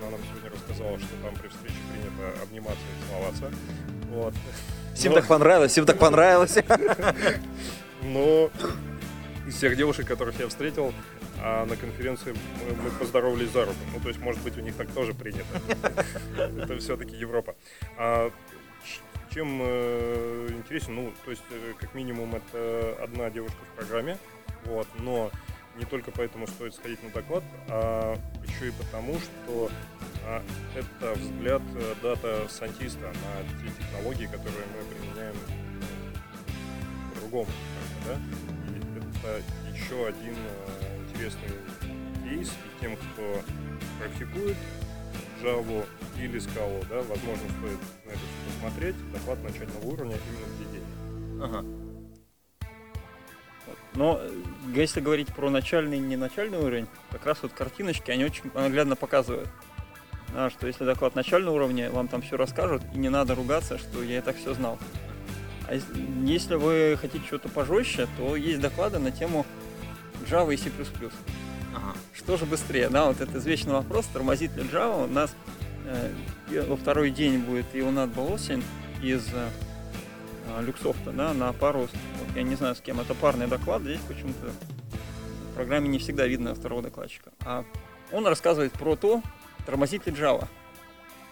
Она 0.00 0.10
нам 0.12 0.20
сегодня 0.30 0.50
рассказала, 0.50 0.98
что 0.98 1.08
там 1.22 1.34
при 1.34 1.48
встрече 1.48 1.76
принято 1.92 2.42
обниматься 2.42 2.80
и 2.80 3.08
целоваться. 3.10 3.50
Вот. 4.10 4.34
Всем 4.94 5.12
Но- 5.12 5.18
так 5.18 5.26
понравилось, 5.28 5.72
всем 5.72 5.84
так 5.86 5.98
понравилось. 5.98 6.56
но 8.02 8.50
из 9.50 9.56
всех 9.56 9.76
девушек, 9.76 10.06
которых 10.06 10.38
я 10.38 10.48
встретил, 10.48 10.94
а 11.42 11.66
на 11.66 11.76
конференции 11.76 12.34
мы, 12.82 12.90
поздоровались 12.92 13.50
за 13.50 13.64
руку. 13.64 13.78
Ну, 13.92 14.00
то 14.00 14.08
есть, 14.08 14.20
может 14.20 14.40
быть, 14.42 14.56
у 14.56 14.60
них 14.60 14.76
так 14.76 14.88
тоже 14.92 15.12
принято. 15.12 15.44
Это 16.36 16.78
все-таки 16.78 17.16
Европа. 17.16 17.56
А 17.98 18.30
чем 19.34 19.60
э, 19.62 20.48
интересен, 20.50 20.94
ну, 20.94 21.12
то 21.24 21.30
есть, 21.32 21.42
э, 21.50 21.72
как 21.78 21.94
минимум, 21.94 22.36
это 22.36 22.96
одна 23.02 23.28
девушка 23.30 23.58
в 23.72 23.76
программе, 23.76 24.18
вот, 24.64 24.86
но 24.98 25.30
не 25.76 25.84
только 25.84 26.10
поэтому 26.10 26.46
стоит 26.46 26.74
сходить 26.74 27.02
на 27.02 27.10
доклад, 27.10 27.44
а 27.68 28.16
еще 28.44 28.68
и 28.68 28.72
потому, 28.72 29.18
что 29.18 29.70
а, 30.26 30.42
это 30.74 31.14
взгляд 31.14 31.62
э, 31.76 31.94
дата-сантиста 32.02 33.06
на 33.06 33.62
те 33.62 33.72
технологии, 33.78 34.26
которые 34.26 34.66
мы 34.76 34.84
применяем 34.94 35.34
бы, 37.30 37.46
да? 38.06 38.49
Это 39.22 39.42
еще 39.74 40.06
один 40.06 40.34
э, 40.34 41.04
интересный 41.08 41.50
кейс, 42.24 42.48
и 42.48 42.80
тем, 42.80 42.96
кто 42.96 43.42
практикует 43.98 44.56
Java 45.42 45.84
или 46.18 46.40
Scala, 46.40 46.84
да, 46.88 46.96
возможно, 46.96 47.48
стоит 47.58 47.78
на 48.06 48.10
это 48.10 48.20
посмотреть, 48.46 49.12
доклад 49.12 49.42
начального 49.42 49.84
уровня 49.84 50.16
именно 50.28 50.46
введение. 50.58 50.88
Ага. 51.42 51.64
Но 53.94 54.18
э, 54.20 54.30
если 54.74 55.00
говорить 55.00 55.28
про 55.34 55.50
начальный 55.50 55.98
и 55.98 56.00
неначальный 56.00 56.58
уровень, 56.58 56.86
как 57.10 57.26
раз 57.26 57.38
вот 57.42 57.52
картиночки, 57.52 58.10
они 58.10 58.24
очень 58.24 58.50
наглядно 58.54 58.96
показывают. 58.96 59.48
Что 60.50 60.68
если 60.68 60.84
доклад 60.84 61.16
начального 61.16 61.56
уровня, 61.56 61.90
вам 61.90 62.06
там 62.06 62.22
все 62.22 62.36
расскажут, 62.36 62.82
и 62.94 62.98
не 62.98 63.08
надо 63.08 63.34
ругаться, 63.34 63.78
что 63.78 64.02
я 64.02 64.18
и 64.18 64.20
так 64.20 64.36
все 64.36 64.54
знал. 64.54 64.78
А 65.70 65.74
ес- 65.74 65.84
если 66.24 66.56
вы 66.56 66.98
хотите 67.00 67.24
что-то 67.24 67.48
пожестче, 67.48 68.08
то 68.18 68.34
есть 68.34 68.60
доклады 68.60 68.98
на 68.98 69.12
тему 69.12 69.46
Java 70.28 70.52
и 70.52 70.56
C++. 70.56 70.68
Ага. 71.72 71.94
Что 72.12 72.36
же 72.36 72.44
быстрее, 72.44 72.88
да, 72.88 73.06
вот 73.06 73.20
это 73.20 73.38
извечный 73.38 73.74
вопрос, 73.74 74.06
тормозит 74.06 74.56
ли 74.56 74.64
Java. 74.64 75.04
У 75.04 75.06
нас 75.06 75.32
э, 75.86 76.64
во 76.66 76.76
второй 76.76 77.12
день 77.12 77.38
будет 77.38 77.66
Ионат 77.72 78.10
Болосин 78.10 78.64
из 79.00 79.28
э, 79.32 80.60
Люксофта, 80.60 81.12
да, 81.12 81.32
на 81.32 81.52
пару, 81.52 81.82
вот 81.82 81.90
я 82.34 82.42
не 82.42 82.56
знаю 82.56 82.74
с 82.74 82.80
кем, 82.80 82.98
это 82.98 83.14
парный 83.14 83.46
доклад, 83.46 83.82
здесь 83.82 84.00
почему-то 84.08 84.50
в 85.52 85.54
программе 85.54 85.88
не 85.88 86.00
всегда 86.00 86.26
видно 86.26 86.56
второго 86.56 86.82
докладчика. 86.82 87.30
А 87.44 87.64
он 88.10 88.26
рассказывает 88.26 88.72
про 88.72 88.96
то, 88.96 89.22
тормозит 89.66 90.04
ли 90.08 90.12
Java. 90.12 90.48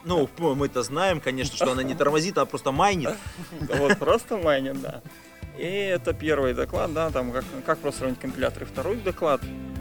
Ну, 0.04 0.28
мы-то 0.38 0.82
знаем, 0.82 1.20
конечно, 1.20 1.56
что 1.56 1.72
она 1.72 1.82
не 1.82 1.94
тормозит, 1.94 2.38
а 2.38 2.46
просто 2.46 2.72
майнит. 2.72 3.16
Вот, 3.61 3.98
просто 3.98 4.37
майнит, 4.37 4.80
да. 4.80 5.02
И 5.58 5.64
это 5.64 6.12
первый 6.12 6.54
доклад, 6.54 6.92
да, 6.92 7.11
там 7.11 7.32
как, 7.32 7.44
как 7.66 7.78
просто 7.78 8.00
сравнить 8.00 8.20
компиляторы. 8.20 8.64
Второй 8.64 8.96
доклад 8.96 9.40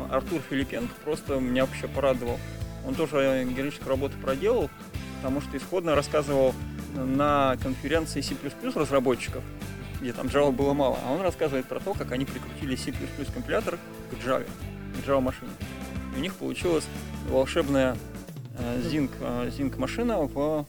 Артур 0.10 0.42
Филипенко 0.50 0.94
просто 1.04 1.36
меня 1.36 1.66
вообще 1.66 1.88
порадовал. 1.88 2.40
Он 2.86 2.96
тоже 2.96 3.46
героическую 3.56 3.90
работу 3.90 4.18
проделал, 4.18 4.70
потому 5.18 5.40
что 5.42 5.56
исходно 5.56 5.94
рассказывал 5.94 6.56
на 6.96 7.58
конференции 7.62 8.22
C++ 8.22 8.36
разработчиков, 8.74 9.44
где 10.02 10.14
там 10.14 10.28
Java 10.28 10.52
было 10.52 10.74
мало, 10.74 10.98
а 11.06 11.12
он 11.12 11.22
рассказывает 11.22 11.68
про 11.68 11.80
то, 11.80 11.94
как 11.94 12.12
они 12.12 12.26
прикрутили 12.26 12.76
C++ 12.76 12.92
компилятор 13.34 13.78
к 14.10 14.14
Java, 14.26 14.48
к 14.96 15.08
Java 15.08 15.22
машине. 15.22 15.52
И 16.16 16.20
у 16.20 16.22
них 16.22 16.34
получилась 16.34 16.86
волшебная 17.30 17.96
э, 18.58 18.82
Zing, 18.82 19.10
э, 19.20 19.78
машина 19.78 20.20
в 20.20 20.66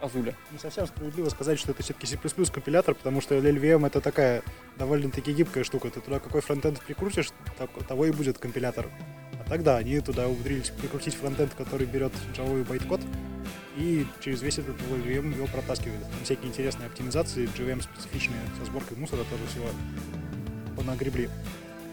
Азуле. 0.00 0.34
Не 0.52 0.58
совсем 0.58 0.86
справедливо 0.86 1.28
сказать, 1.28 1.58
что 1.58 1.72
это 1.72 1.82
все-таки 1.82 2.06
C++ 2.06 2.16
компилятор, 2.52 2.94
потому 2.94 3.20
что 3.20 3.36
LLVM 3.36 3.86
это 3.86 4.00
такая 4.00 4.42
довольно-таки 4.78 5.32
гибкая 5.32 5.64
штука. 5.64 5.90
Ты 5.90 6.00
туда 6.00 6.18
какой 6.18 6.40
фронтенд 6.40 6.80
прикрутишь, 6.80 7.30
того 7.88 8.06
и 8.06 8.12
будет 8.12 8.38
компилятор. 8.38 8.88
А 9.40 9.48
тогда 9.48 9.76
они 9.76 10.00
туда 10.00 10.28
умудрились 10.28 10.70
прикрутить 10.70 11.14
фронтенд, 11.14 11.54
который 11.54 11.86
берет 11.86 12.12
Java 12.34 12.64
байткод, 12.64 13.00
и 13.76 14.06
через 14.20 14.42
весь 14.42 14.58
этот 14.58 14.76
LLVM 14.80 15.34
его 15.34 15.46
протаскивает. 15.46 16.02
Там 16.02 16.24
всякие 16.24 16.48
интересные 16.48 16.86
оптимизации, 16.86 17.48
JVM 17.56 17.82
специфичные, 17.82 18.40
со 18.58 18.64
сборкой 18.64 18.96
мусора 18.96 19.24
тоже 19.24 19.46
всего 19.48 19.68
понагребли. 20.76 21.30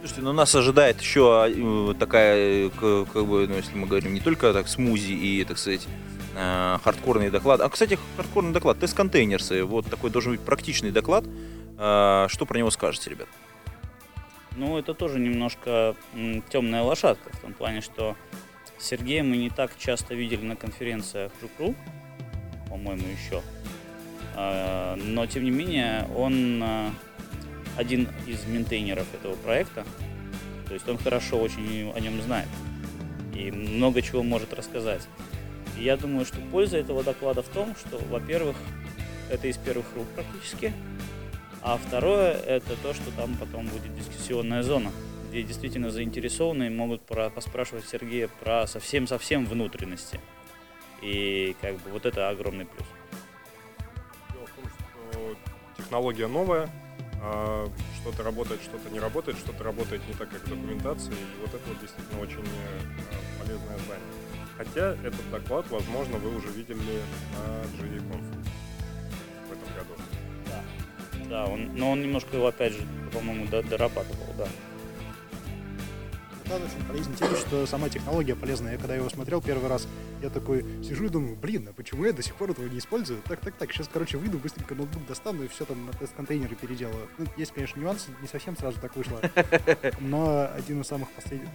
Слушайте, 0.03 0.21
ну 0.23 0.33
нас 0.33 0.53
ожидает 0.53 0.99
еще 0.99 1.45
э, 1.47 1.93
такая, 1.97 2.67
э, 2.67 3.05
как 3.13 3.25
бы, 3.25 3.47
ну, 3.47 3.55
если 3.55 3.73
мы 3.73 3.87
говорим 3.87 4.13
не 4.13 4.19
только 4.19 4.51
так 4.51 4.67
смузи 4.67 5.13
и, 5.13 5.45
так 5.45 5.57
сказать, 5.57 5.87
э, 6.35 6.77
хардкорный 6.83 7.29
доклад. 7.29 7.61
А, 7.61 7.69
кстати, 7.69 7.97
хардкорный 8.17 8.51
доклад, 8.51 8.79
тест-контейнерсы, 8.79 9.63
вот 9.63 9.85
такой 9.85 10.09
должен 10.09 10.33
быть 10.33 10.41
практичный 10.41 10.91
доклад. 10.91 11.23
Э, 11.77 12.27
Что 12.27 12.45
про 12.45 12.57
него 12.57 12.69
скажете, 12.69 13.11
ребят? 13.11 13.29
Ну, 14.57 14.77
это 14.77 14.93
тоже 14.93 15.19
немножко 15.19 15.95
темная 16.49 16.81
лошадка, 16.81 17.29
в 17.31 17.39
том 17.39 17.53
плане, 17.53 17.79
что 17.79 18.17
Сергея 18.77 19.23
мы 19.23 19.37
не 19.37 19.49
так 19.49 19.71
часто 19.77 20.15
видели 20.15 20.43
на 20.43 20.57
конференциях 20.57 21.31
Жукру, 21.39 21.75
по-моему, 22.67 23.03
еще. 23.07 23.41
А, 24.35 24.97
Но, 24.97 25.25
тем 25.27 25.45
не 25.45 25.51
менее, 25.51 26.09
он 26.13 26.61
а, 26.61 26.91
один 27.77 28.07
из 28.27 28.45
ментейнеров 28.45 29.07
этого 29.13 29.35
проекта. 29.35 29.85
То 30.67 30.73
есть 30.73 30.87
он 30.87 30.97
хорошо 30.97 31.39
очень 31.39 31.91
о 31.91 31.99
нем 31.99 32.21
знает 32.21 32.47
и 33.35 33.51
много 33.51 34.01
чего 34.01 34.23
может 34.23 34.53
рассказать. 34.53 35.07
И 35.77 35.83
я 35.83 35.97
думаю, 35.97 36.25
что 36.25 36.37
польза 36.51 36.77
этого 36.77 37.03
доклада 37.03 37.41
в 37.41 37.47
том, 37.47 37.75
что, 37.75 37.97
во-первых, 38.09 38.55
это 39.29 39.47
из 39.47 39.57
первых 39.57 39.85
рук 39.95 40.07
практически, 40.15 40.73
а 41.61 41.77
второе 41.77 42.33
это 42.33 42.75
то, 42.81 42.93
что 42.93 43.11
там 43.11 43.35
потом 43.37 43.67
будет 43.67 43.95
дискуссионная 43.95 44.63
зона, 44.63 44.91
где 45.29 45.43
действительно 45.43 45.89
заинтересованные 45.89 46.69
могут 46.69 47.01
про- 47.05 47.29
поспрашивать 47.29 47.85
Сергея 47.87 48.27
про 48.27 48.67
совсем-совсем 48.67 49.45
внутренности. 49.45 50.19
И 51.01 51.55
как 51.61 51.75
бы 51.79 51.91
вот 51.91 52.05
это 52.05 52.29
огромный 52.29 52.65
плюс. 52.65 52.87
Дело 54.31 54.45
в 54.45 54.51
том, 54.51 54.65
что 54.69 55.35
технология 55.77 56.27
новая, 56.27 56.69
а, 57.23 57.69
что-то 58.01 58.23
работает, 58.23 58.61
что-то 58.61 58.89
не 58.89 58.99
работает, 58.99 59.37
что-то 59.37 59.63
работает 59.63 60.01
не 60.07 60.13
так, 60.13 60.29
как 60.29 60.41
в 60.41 60.49
документации, 60.49 61.13
и 61.13 61.41
вот 61.41 61.53
это 61.53 61.63
вот 61.69 61.79
действительно 61.79 62.19
очень 62.21 62.41
э, 62.43 63.39
полезное 63.39 63.77
знание. 63.85 64.13
Хотя 64.57 64.91
этот 65.07 65.31
доклад, 65.31 65.65
возможно, 65.69 66.17
вы 66.17 66.35
уже 66.35 66.49
видели 66.49 66.75
на 66.77 67.81
JVConf 67.81 68.25
в 69.47 69.51
этом 69.51 69.73
году. 69.73 71.29
Да, 71.29 71.45
он, 71.45 71.75
но 71.75 71.91
он 71.91 72.01
немножко 72.01 72.35
его, 72.35 72.47
опять 72.47 72.73
же, 72.73 72.85
по-моему, 73.13 73.47
до- 73.47 73.63
дорабатывал, 73.63 74.27
да. 74.37 74.47
Доклад 76.43 76.61
очень 76.63 76.85
полезен 76.87 77.13
тем, 77.15 77.35
что 77.35 77.65
сама 77.65 77.89
технология 77.89 78.35
полезная. 78.35 78.73
Я 78.73 78.77
когда 78.77 78.95
его 78.95 79.09
смотрел 79.09 79.41
первый 79.41 79.69
раз, 79.69 79.87
я 80.21 80.29
такой 80.29 80.65
сижу 80.83 81.05
и 81.05 81.09
думаю, 81.09 81.35
блин, 81.35 81.67
а 81.69 81.73
почему 81.73 82.05
я 82.05 82.11
до 82.13 82.21
сих 82.21 82.35
пор 82.35 82.51
этого 82.51 82.67
не 82.67 82.79
использую? 82.79 83.21
Так, 83.27 83.39
так, 83.39 83.55
так, 83.55 83.71
сейчас, 83.71 83.89
короче, 83.91 84.17
выйду, 84.17 84.37
быстренько 84.37 84.75
ноутбук 84.75 85.05
достану 85.07 85.43
и 85.43 85.47
все 85.47 85.65
там 85.65 85.85
на 85.85 85.93
тест-контейнеры 85.93 86.55
переделаю. 86.55 87.07
Ну, 87.17 87.25
есть, 87.37 87.53
конечно, 87.53 87.79
нюансы, 87.79 88.09
не 88.21 88.27
совсем 88.27 88.57
сразу 88.57 88.79
так 88.79 88.95
вышло. 88.95 89.21
Но 90.01 90.49
один 90.53 90.81
из 90.81 90.87
самых 90.87 91.09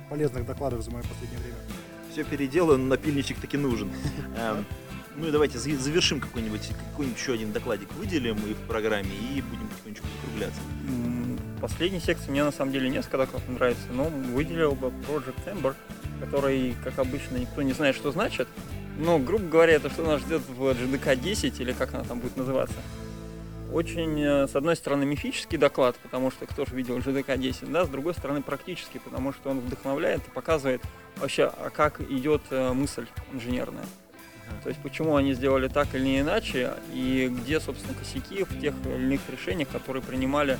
полезных 0.09 0.47
докладов 0.47 0.83
за 0.83 0.91
мое 0.91 1.03
последнее 1.03 1.39
время. 1.41 1.59
Все 2.13 2.25
переделано, 2.25 2.85
напильничек 2.87 3.39
таки 3.41 3.57
нужен. 3.59 3.91
Эм, 4.37 4.65
Ну 5.17 5.29
и 5.29 5.31
давайте 5.33 5.59
за- 5.59 5.77
завершим 5.77 6.21
какой-нибудь 6.21 6.69
какой-нибудь 6.93 7.19
еще 7.19 7.33
один 7.35 7.53
докладик, 7.53 7.93
выделим 7.95 8.37
и 8.47 8.55
в 8.55 8.61
программе, 8.69 9.11
и 9.11 9.43
будем 9.43 9.69
потихонечку 9.69 10.07
закругляться. 10.23 10.61
Последней 11.61 12.01
секции 12.01 12.31
мне 12.31 12.45
на 12.45 12.53
самом 12.53 12.73
деле 12.73 12.89
несколько 12.89 13.19
докладов 13.19 13.49
нравится, 13.49 13.87
но 13.93 14.05
выделил 14.05 14.73
бы 14.75 14.89
Project 15.09 15.45
Ember, 15.47 15.75
который, 16.21 16.75
как 16.85 16.99
обычно, 16.99 17.37
никто 17.37 17.63
не 17.63 17.73
знает, 17.73 17.97
что 17.97 18.13
значит. 18.13 18.49
Но, 18.99 19.19
грубо 19.19 19.45
говоря, 19.45 19.75
это 19.75 19.91
что 19.91 20.03
нас 20.03 20.21
ждет 20.21 20.43
в 20.49 20.63
GDK 20.63 21.17
10, 21.17 21.61
или 21.61 21.73
как 21.73 21.95
она 21.95 22.05
там 22.05 22.21
будет 22.21 22.37
называться. 22.37 22.77
Очень, 23.73 24.21
э, 24.21 24.49
с 24.49 24.57
одной 24.57 24.77
стороны, 24.77 25.05
мифический 25.05 25.59
доклад, 25.59 25.97
потому 26.03 26.31
что 26.31 26.47
кто 26.47 26.65
же 26.65 26.75
видел 26.75 26.99
GDK 26.99 27.37
10, 27.37 27.71
да, 27.71 27.85
с 27.85 27.89
другой 27.89 28.15
стороны, 28.15 28.41
практический, 28.41 28.99
потому 28.99 29.33
что 29.33 29.51
он 29.51 29.61
вдохновляет 29.61 30.27
и 30.27 30.31
показывает 30.31 30.81
вообще, 31.17 31.45
а 31.45 31.71
как 31.71 32.01
идет 32.01 32.43
э, 32.51 32.73
мысль 32.73 33.07
инженерная. 33.33 33.85
То 34.63 34.71
есть 34.71 34.81
почему 34.83 35.17
они 35.17 35.35
сделали 35.35 35.69
так 35.69 35.95
или 35.95 36.05
не 36.05 36.21
иначе, 36.21 36.73
и 36.95 37.31
где, 37.31 37.61
собственно, 37.61 37.95
косяки 37.95 38.45
в 38.45 38.61
тех 38.61 38.75
или 38.87 38.95
иных 38.95 39.21
решениях, 39.31 39.69
которые 39.69 40.03
принимали 40.03 40.59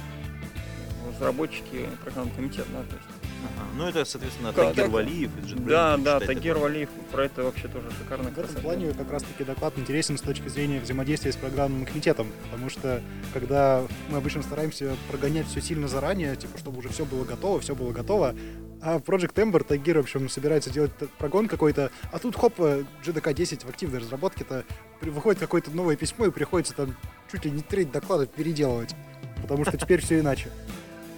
разработчики 1.19 1.87
программного 2.03 2.37
комитета. 2.37 2.69
Да, 2.73 2.83
то 2.83 2.97
есть 2.97 3.19
Ага. 3.45 3.67
Ну, 3.77 3.87
это, 3.87 4.05
соответственно, 4.05 4.53
Да, 4.53 4.65
Тагир 4.65 4.85
так. 4.85 4.93
Валиев 4.93 5.31
Да, 5.67 5.97
да, 5.97 6.21
Тагир 6.21 6.55
доклад. 6.55 6.71
Валиев 6.73 6.89
про 7.13 7.25
это 7.25 7.45
вообще 7.45 7.69
тоже 7.69 7.87
шикарно. 7.97 8.31
В 8.31 8.39
этом 8.39 8.63
плане 8.63 8.93
как 8.93 9.11
раз-таки 9.11 9.45
доклад 9.45 9.79
интересен 9.79 10.19
с 10.19 10.21
точки 10.21 10.49
зрения 10.49 10.81
взаимодействия 10.81 11.33
с 11.33 11.37
программным 11.37 11.87
комитетом, 11.87 12.29
потому 12.45 12.69
что 12.69 13.01
когда 13.33 13.85
мы 14.11 14.19
обычно 14.19 14.43
стараемся 14.43 14.97
прогонять 15.11 15.47
все 15.47 15.61
сильно 15.61 15.89
заранее, 15.89 16.35
типа, 16.37 16.59
чтобы 16.59 16.79
уже 16.79 16.89
все 16.89 17.05
было 17.05 17.25
готово, 17.25 17.61
все 17.61 17.75
было 17.75 17.93
готово, 17.93 18.35
а 18.81 18.99
Project 18.99 19.35
Ember, 19.35 19.65
Тагир, 19.65 19.99
в 19.99 20.01
общем, 20.01 20.29
собирается 20.29 20.71
делать 20.71 20.93
прогон 21.19 21.49
какой-то, 21.49 21.91
а 22.13 22.19
тут, 22.19 22.37
хоп, 22.37 22.55
э, 22.59 22.85
GDK 23.05 23.35
10 23.35 23.65
в 23.65 23.69
активной 23.69 23.99
разработке-то, 24.01 24.65
выходит 25.03 25.41
какое-то 25.41 25.71
новое 25.71 25.97
письмо, 25.97 26.27
и 26.27 26.31
приходится 26.31 26.75
там 26.75 26.97
чуть 27.31 27.45
ли 27.45 27.51
не 27.51 27.63
треть 27.63 27.91
доклада 27.91 28.27
переделывать, 28.27 28.95
потому 29.43 29.65
что 29.65 29.77
теперь 29.77 30.01
все 30.01 30.21
иначе. 30.21 30.51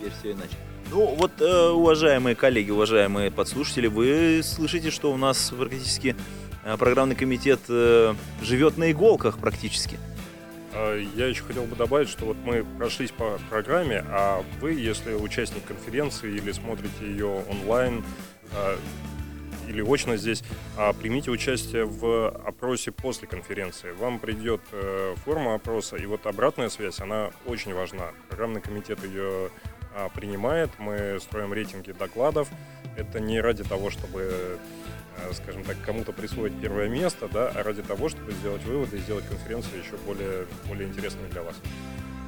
Теперь 0.01 0.13
все 0.19 0.33
иначе. 0.33 0.57
Ну, 0.91 1.15
вот, 1.15 1.41
э, 1.41 1.69
уважаемые 1.69 2.35
коллеги, 2.35 2.71
уважаемые 2.71 3.31
подслушатели, 3.31 3.87
вы 3.87 4.41
слышите, 4.43 4.91
что 4.91 5.13
у 5.13 5.17
нас 5.19 5.53
практически 5.57 6.17
э, 6.65 6.77
программный 6.79 7.15
комитет 7.15 7.61
э, 7.69 8.15
живет 8.43 8.79
на 8.79 8.91
иголках 8.91 9.39
практически. 9.39 9.99
А, 10.73 10.97
Я 10.97 11.27
еще 11.27 11.43
хотел 11.43 11.65
бы 11.65 11.77
добавить, 11.77 12.09
что 12.09 12.25
вот 12.25 12.37
мы 12.45 12.65
прошлись 12.79 13.11
по 13.11 13.39
программе, 13.51 14.05
а 14.09 14.43
вы, 14.61 14.73
если 14.73 15.13
участник 15.13 15.65
конференции 15.65 16.31
или 16.31 16.51
смотрите 16.53 17.05
ее 17.05 17.45
онлайн 17.51 18.03
а, 18.55 18.79
или 19.69 19.83
очно 19.83 20.17
здесь, 20.17 20.43
а, 20.77 20.93
примите 20.95 21.31
участие 21.31 21.85
в 21.85 22.31
опросе 22.31 22.91
после 22.91 23.29
конференции. 23.29 23.93
Вам 23.93 24.19
придет 24.19 24.63
форма 25.25 25.55
опроса, 25.55 25.97
и 25.97 26.07
вот 26.07 26.27
обратная 26.27 26.71
связь, 26.71 27.01
она 27.01 27.31
очень 27.47 27.75
важна. 27.75 28.09
Программный 28.29 28.61
комитет 28.61 29.05
ее 29.05 29.51
принимает, 30.15 30.71
мы 30.79 31.19
строим 31.21 31.53
рейтинги 31.53 31.93
докладов. 31.93 32.49
Это 32.97 33.21
не 33.21 33.41
ради 33.41 33.65
того, 33.65 33.91
чтобы 33.91 34.59
э, 35.17 35.33
скажем 35.33 35.65
так, 35.65 35.77
кому-то 35.85 36.13
присвоить 36.13 36.55
первое 36.61 36.89
место, 36.89 37.29
да, 37.33 37.49
а 37.55 37.63
ради 37.63 37.83
того, 37.83 38.09
чтобы 38.09 38.33
сделать 38.33 38.63
выводы 38.65 38.97
и 38.97 39.01
сделать 39.01 39.27
конференцию 39.27 39.81
еще 39.81 39.97
более, 40.07 40.47
более 40.69 40.89
интересной 40.89 41.29
для 41.31 41.43
вас. 41.43 41.55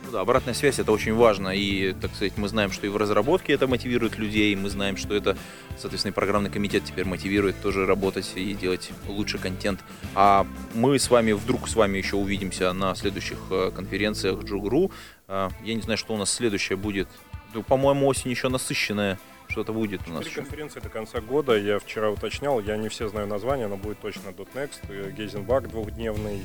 Ну 0.04 0.10
да, 0.10 0.20
обратная 0.20 0.54
связь 0.54 0.78
это 0.78 0.90
очень 0.92 1.14
важно. 1.14 1.50
И, 1.50 1.92
так 1.92 2.14
сказать, 2.14 2.36
мы 2.36 2.48
знаем, 2.48 2.72
что 2.72 2.86
и 2.86 2.90
в 2.90 2.96
разработке 2.96 3.52
это 3.52 3.66
мотивирует 3.66 4.18
людей. 4.18 4.54
Мы 4.56 4.68
знаем, 4.68 4.96
что 4.96 5.14
это, 5.14 5.36
соответственно, 5.78 6.12
программный 6.12 6.50
комитет 6.50 6.84
теперь 6.84 7.04
мотивирует 7.04 7.60
тоже 7.62 7.86
работать 7.86 8.32
и 8.34 8.52
делать 8.54 8.90
лучше 9.06 9.38
контент. 9.38 9.80
А 10.14 10.46
мы 10.74 10.98
с 10.98 11.08
вами 11.08 11.32
вдруг 11.32 11.68
с 11.68 11.76
вами 11.76 11.98
еще 11.98 12.16
увидимся 12.16 12.72
на 12.72 12.94
следующих 12.94 13.38
э, 13.50 13.70
конференциях 13.74 14.42
Джугру. 14.42 14.90
А, 15.28 15.50
Я 15.62 15.74
не 15.74 15.82
знаю, 15.82 15.98
что 15.98 16.14
у 16.14 16.16
нас 16.16 16.32
следующее 16.32 16.76
будет. 16.76 17.08
Ну, 17.54 17.62
по-моему, 17.62 18.06
осень 18.06 18.30
еще 18.30 18.48
насыщенная. 18.48 19.18
Что-то 19.48 19.72
будет 19.74 20.00
у 20.08 20.12
нас 20.12 20.26
конференции 20.26 20.80
до 20.80 20.88
конца 20.88 21.20
года. 21.20 21.56
Я 21.58 21.78
вчера 21.78 22.10
уточнял, 22.10 22.58
я 22.60 22.78
не 22.78 22.88
все 22.88 23.08
знаю 23.08 23.26
названия, 23.26 23.68
но 23.68 23.76
будет 23.76 24.00
точно 24.00 24.30
.next, 24.30 24.80
э, 24.88 25.10
Гейзенбак 25.10 25.68
двухдневный, 25.68 26.42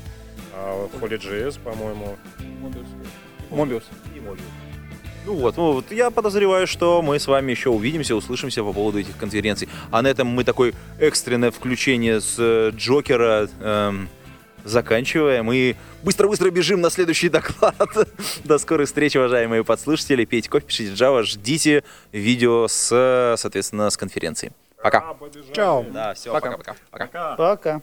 а, 0.52 0.88
Holy.js, 1.00 1.58
по-моему. 1.62 2.18
Мобиус. 3.50 3.84
И 4.14 4.18
Mobius. 4.18 4.42
Ну 5.24 5.34
вот, 5.34 5.56
ну 5.56 5.72
вот, 5.72 5.90
я 5.90 6.10
подозреваю, 6.10 6.66
что 6.66 7.02
мы 7.02 7.18
с 7.18 7.26
вами 7.26 7.50
еще 7.50 7.70
увидимся, 7.70 8.14
услышимся 8.14 8.62
по 8.62 8.72
поводу 8.72 8.98
этих 8.98 9.16
конференций. 9.16 9.68
А 9.90 10.00
на 10.02 10.08
этом 10.08 10.26
мы 10.26 10.44
такое 10.44 10.72
экстренное 10.98 11.50
включение 11.50 12.20
с 12.20 12.36
э, 12.38 12.70
Джокера 12.74 13.48
эм, 13.60 14.08
заканчиваем 14.64 15.50
и 15.52 15.74
быстро-быстро 16.02 16.50
бежим 16.50 16.80
на 16.80 16.90
следующий 16.90 17.28
доклад. 17.28 17.74
До 18.44 18.58
скорой 18.58 18.86
встречи, 18.86 19.16
уважаемые 19.18 19.64
подслушатели. 19.64 20.24
Пейте 20.24 20.50
кофе, 20.50 20.66
пишите 20.66 20.92
Java, 20.92 21.22
ждите 21.22 21.84
видео 22.12 22.68
с, 22.68 23.34
соответственно, 23.36 23.90
с 23.90 23.96
конференции. 23.96 24.52
Пока. 24.82 25.16
Чао! 25.52 25.84
Да, 25.90 26.14
все, 26.14 26.32
Пока. 26.32 26.52
пока-пока. 26.52 26.76
Пока. 26.90 27.36
Пока. 27.36 27.82